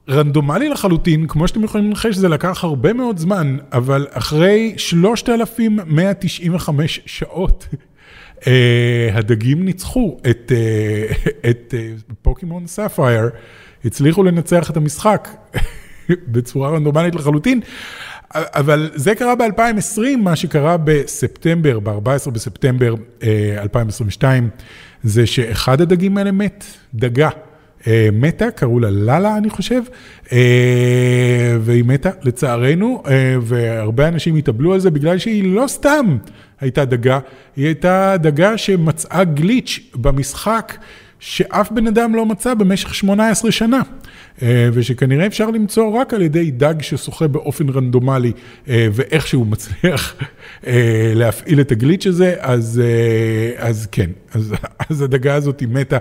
רנדומלי 0.09 0.69
לחלוטין, 0.69 1.27
כמו 1.27 1.49
שאתם 1.49 1.65
יכולים 1.65 1.87
לנחש, 1.87 2.17
זה 2.17 2.29
לקח 2.29 2.65
הרבה 2.65 2.93
מאוד 2.93 3.19
זמן, 3.19 3.57
אבל 3.73 4.07
אחרי 4.11 4.75
3,195 4.77 7.01
שעות, 7.07 7.67
אה, 8.41 8.47
הדגים 9.13 9.65
ניצחו 9.65 10.19
את, 10.31 10.53
אה, 10.53 10.55
את 11.51 11.75
Pokémon 12.23 12.67
Sapphire, 12.67 13.29
הצליחו 13.85 14.23
לנצח 14.23 14.71
את 14.71 14.77
המשחק 14.77 15.29
בצורה 16.33 16.71
רנדומלית 16.71 17.15
לחלוטין. 17.15 17.61
אבל 18.35 18.91
זה 18.95 19.15
קרה 19.15 19.35
ב-2020, 19.35 20.17
מה 20.19 20.37
שקרה 20.37 20.77
בספטמבר, 20.77 21.79
ב-14 21.81 22.31
בספטמבר 22.31 22.95
2022, 23.59 24.49
זה 25.03 25.27
שאחד 25.27 25.81
הדגים 25.81 26.19
האלה 26.19 26.33
מת, 26.33 26.65
דגה. 26.95 27.29
אה, 27.87 28.09
מתה, 28.13 28.51
קראו 28.51 28.81
לה 28.81 28.91
לאלה, 28.91 29.37
אני 29.37 29.51
חושב, 29.51 29.83
אה, 30.33 31.57
והיא 31.61 31.85
מתה, 31.85 32.11
לצערנו, 32.23 33.03
אה, 33.09 33.37
והרבה 33.43 34.09
אנשים 34.09 34.37
התאבלו 34.37 34.75
על 34.75 34.81
זה 34.81 34.91
בגלל 34.91 35.19
שהיא 35.19 35.55
לא 35.55 35.65
סתם 35.67 36.17
הייתה 36.61 36.85
דגה, 36.85 37.19
היא 37.57 37.67
הייתה 37.67 38.17
דגה 38.19 38.59
שמצאה 38.59 39.25
גליץ' 39.25 39.81
במשחק. 39.95 40.73
שאף 41.21 41.73
בן 41.73 41.87
אדם 41.87 42.15
לא 42.15 42.27
מצא 42.27 42.55
במשך 42.55 42.95
18 42.95 43.53
שנה, 43.53 43.83
אה, 44.43 44.69
ושכנראה 44.73 45.27
אפשר 45.27 45.51
למצוא 45.51 46.01
רק 46.01 46.15
על 46.15 46.23
ידי 46.23 46.51
דג 46.51 46.75
ששוחה 46.81 47.29
באופן 47.29 47.69
רנדומלי, 47.69 48.33
אה, 48.69 48.89
ואיכשהו 48.93 49.45
מצליח 49.45 50.15
אה, 50.67 51.13
להפעיל 51.15 51.61
את 51.61 51.73
הגליץ' 51.73 52.07
הזה, 52.07 52.35
אז, 52.39 52.83
אז 53.57 53.89
כן, 53.93 54.11
אז, 54.35 54.55
אז 54.91 55.03
הדגה 55.03 55.35
הזאת 55.35 55.61
היא 55.61 55.69
מתה 55.69 55.99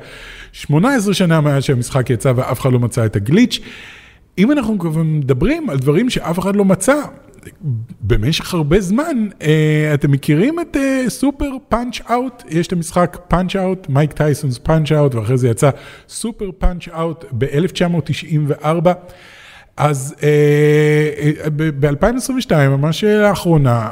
18 0.51 1.13
שנה 1.13 1.41
מאז 1.41 1.63
שהמשחק 1.63 2.09
יצא 2.09 2.33
ואף 2.35 2.59
אחד 2.59 2.73
לא 2.73 2.79
מצא 2.79 3.05
את 3.05 3.15
הגליץ'. 3.15 3.59
אם 4.37 4.51
אנחנו 4.51 4.77
מדברים 4.95 5.69
על 5.69 5.77
דברים 5.77 6.09
שאף 6.09 6.39
אחד 6.39 6.55
לא 6.55 6.65
מצא, 6.65 6.95
במשך 8.01 8.53
הרבה 8.53 8.81
זמן, 8.81 9.27
אה, 9.41 9.91
אתם 9.93 10.11
מכירים 10.11 10.59
את 10.59 10.77
אה, 10.77 11.03
סופר 11.07 11.49
פאנץ' 11.69 12.01
אאוט? 12.11 12.43
יש 12.49 12.67
את 12.67 12.73
המשחק 12.73 13.17
פאנץ' 13.27 13.55
אאוט, 13.55 13.89
מייק 13.89 14.13
טייסונס 14.13 14.57
פאנץ' 14.57 14.91
אאוט, 14.91 15.15
ואחרי 15.15 15.37
זה 15.37 15.49
יצא 15.49 15.69
סופר 16.09 16.49
פאנץ' 16.57 16.87
אאוט 16.87 17.25
ב-1994. 17.31 18.89
אז 19.77 20.15
אה, 20.23 21.49
ב-2022, 21.55 22.55
ממש 22.55 23.03
לאחרונה, 23.03 23.89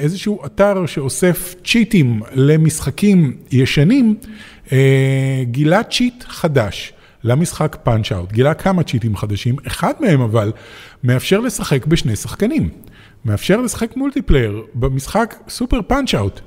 איזשהו 0.00 0.46
אתר 0.46 0.86
שאוסף 0.86 1.54
צ'יטים 1.64 2.20
למשחקים 2.32 3.36
ישנים, 3.50 4.14
גילה 5.42 5.82
צ'יט 5.82 6.24
חדש. 6.28 6.92
למשחק 7.26 7.76
פאנץ' 7.82 8.12
אאוט, 8.12 8.32
גילה 8.32 8.54
כמה 8.54 8.82
צ'יטים 8.82 9.16
חדשים, 9.16 9.56
אחד 9.66 9.92
מהם 10.00 10.20
אבל 10.20 10.52
מאפשר 11.04 11.40
לשחק 11.40 11.86
בשני 11.86 12.16
שחקנים. 12.16 12.70
מאפשר 13.26 13.60
לשחק 13.60 13.96
מולטיפלייר 13.96 14.62
במשחק 14.74 15.34
סופר 15.48 15.82
פאנץ' 15.82 16.14
אאוט. 16.14 16.40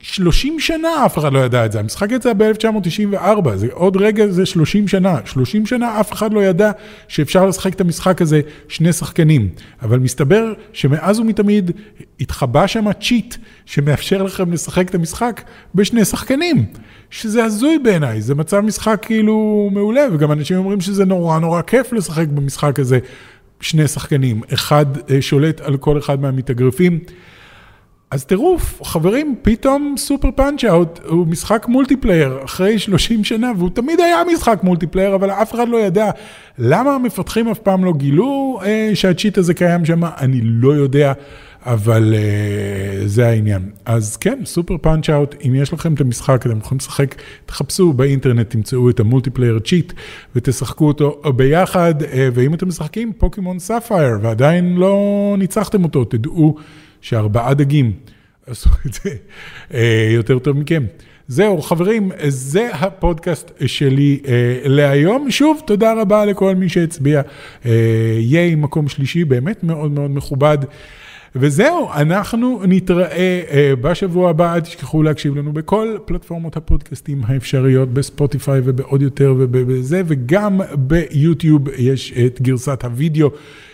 30 0.00 0.60
שנה 0.60 1.06
אף 1.06 1.18
אחד 1.18 1.32
לא 1.32 1.38
ידע 1.38 1.66
את 1.66 1.72
זה, 1.72 1.80
המשחק 1.80 2.12
יצא 2.12 2.32
ב-1994, 2.32 3.48
זה 3.54 3.68
עוד 3.72 3.96
רגע 3.96 4.26
זה 4.26 4.46
30 4.46 4.88
שנה, 4.88 5.18
30 5.24 5.66
שנה 5.66 6.00
אף 6.00 6.12
אחד 6.12 6.32
לא 6.32 6.44
ידע 6.44 6.70
שאפשר 7.08 7.46
לשחק 7.46 7.74
את 7.74 7.80
המשחק 7.80 8.22
הזה 8.22 8.40
שני 8.68 8.92
שחקנים, 8.92 9.48
אבל 9.82 9.98
מסתבר 9.98 10.52
שמאז 10.72 11.20
ומתמיד 11.20 11.70
התחבא 12.20 12.66
שם 12.66 12.92
צ'יט 12.92 13.34
שמאפשר 13.66 14.22
לכם 14.22 14.52
לשחק 14.52 14.88
את 14.88 14.94
המשחק 14.94 15.42
בשני 15.74 16.04
שחקנים, 16.04 16.64
שזה 17.10 17.44
הזוי 17.44 17.78
בעיניי, 17.78 18.20
זה 18.20 18.34
מצב 18.34 18.60
משחק 18.60 18.98
כאילו 19.02 19.68
מעולה, 19.72 20.06
וגם 20.12 20.32
אנשים 20.32 20.56
אומרים 20.56 20.80
שזה 20.80 21.04
נורא 21.04 21.38
נורא 21.38 21.62
כיף 21.62 21.92
לשחק 21.92 22.26
במשחק 22.28 22.78
הזה 22.78 22.98
שני 23.60 23.88
שחקנים, 23.88 24.40
אחד 24.54 24.86
אה, 25.10 25.22
שולט 25.22 25.60
על 25.60 25.76
כל 25.76 25.98
אחד 25.98 26.20
מהמתאגרפים. 26.20 26.98
אז 28.10 28.24
טירוף, 28.24 28.82
חברים, 28.82 29.34
פתאום 29.42 29.94
סופר 29.98 30.28
פאנצ' 30.36 30.64
אאוט 30.64 31.00
הוא 31.06 31.26
משחק 31.26 31.66
מולטיפלייר 31.68 32.38
אחרי 32.44 32.78
30 32.78 33.24
שנה, 33.24 33.52
והוא 33.56 33.70
תמיד 33.70 34.00
היה 34.00 34.16
משחק 34.32 34.60
מולטיפלייר, 34.62 35.14
אבל 35.14 35.30
אף 35.30 35.54
אחד 35.54 35.68
לא 35.68 35.76
ידע. 35.76 36.10
למה 36.58 36.94
המפתחים 36.94 37.48
אף 37.48 37.58
פעם 37.58 37.84
לא 37.84 37.92
גילו 37.92 38.60
אה, 38.64 38.90
שהצ'יט 38.94 39.38
הזה 39.38 39.54
קיים 39.54 39.84
שם, 39.84 40.04
אני 40.04 40.40
לא 40.42 40.74
יודע, 40.74 41.12
אבל 41.66 42.14
אה, 42.14 43.08
זה 43.08 43.28
העניין. 43.28 43.70
אז 43.84 44.16
כן, 44.16 44.38
סופר 44.44 44.76
פאנצ' 44.82 45.10
אאוט, 45.10 45.34
אם 45.46 45.54
יש 45.54 45.72
לכם 45.72 45.94
את 45.94 46.00
המשחק, 46.00 46.46
אתם 46.46 46.58
יכולים 46.58 46.78
לשחק, 46.78 47.14
תחפשו 47.46 47.92
באינטרנט, 47.92 48.50
תמצאו 48.50 48.90
את 48.90 49.00
ה 49.00 49.05
multiplayer 49.05 49.58
cheat 49.58 49.92
ותשחקו 50.36 50.86
אותו 50.88 51.20
ביחד, 51.36 52.02
אה, 52.02 52.28
ואם 52.34 52.54
אתם 52.54 52.68
משחקים 52.68 53.12
פוקימון 53.18 53.58
סאפייר 53.58 54.18
ועדיין 54.22 54.76
לא 54.76 55.34
ניצחתם 55.38 55.84
אותו, 55.84 56.04
תדעו. 56.04 56.56
שארבעה 57.00 57.54
דגים 57.54 57.92
עשו 58.46 58.70
את 58.86 58.92
זה 58.92 59.10
אה, 59.74 60.08
יותר 60.10 60.38
טוב 60.38 60.58
מכם. 60.58 60.84
זהו, 61.28 61.62
חברים, 61.62 62.10
זה 62.28 62.68
הפודקאסט 62.72 63.52
שלי 63.66 64.20
אה, 64.28 64.60
להיום. 64.64 65.30
שוב, 65.30 65.60
תודה 65.66 66.00
רבה 66.00 66.24
לכל 66.24 66.54
מי 66.54 66.68
שהצביע. 66.68 67.22
אה, 67.66 68.16
ייי, 68.18 68.54
מקום 68.54 68.88
שלישי, 68.88 69.24
באמת 69.24 69.64
מאוד 69.64 69.90
מאוד 69.90 70.10
מכובד. 70.10 70.58
וזהו, 71.40 71.90
אנחנו 71.94 72.60
נתראה 72.68 73.42
uh, 73.48 73.76
בשבוע 73.80 74.30
הבא, 74.30 74.54
אל 74.54 74.60
תשכחו 74.60 75.02
להקשיב 75.02 75.36
לנו 75.36 75.52
בכל 75.52 75.96
פלטפורמות 76.04 76.56
הפודקאסטים 76.56 77.22
האפשריות, 77.26 77.88
בספוטיפיי 77.88 78.60
ובעוד 78.64 79.02
יותר 79.02 79.34
ובזה, 79.38 80.02
וגם 80.06 80.60
ביוטיוב 80.74 81.68
יש 81.76 82.12
את 82.26 82.42
גרסת 82.42 82.84
הוידאו 82.84 83.30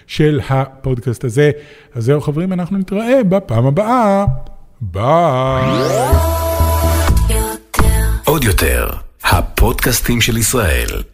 של 0.06 0.40
הפודקאסט 0.48 1.24
הזה. 1.24 1.50
אז 1.94 2.04
זהו 2.04 2.20
חברים, 2.20 2.52
אנחנו 2.52 2.78
נתראה 2.78 3.24
בפעם 3.24 3.66
הבאה. 3.66 4.24
ביי. 4.80 5.62
עוד 8.24 8.44
יותר, 8.44 8.90
הפודקאסטים 9.24 10.20
של 10.20 10.36
ישראל. 10.36 11.11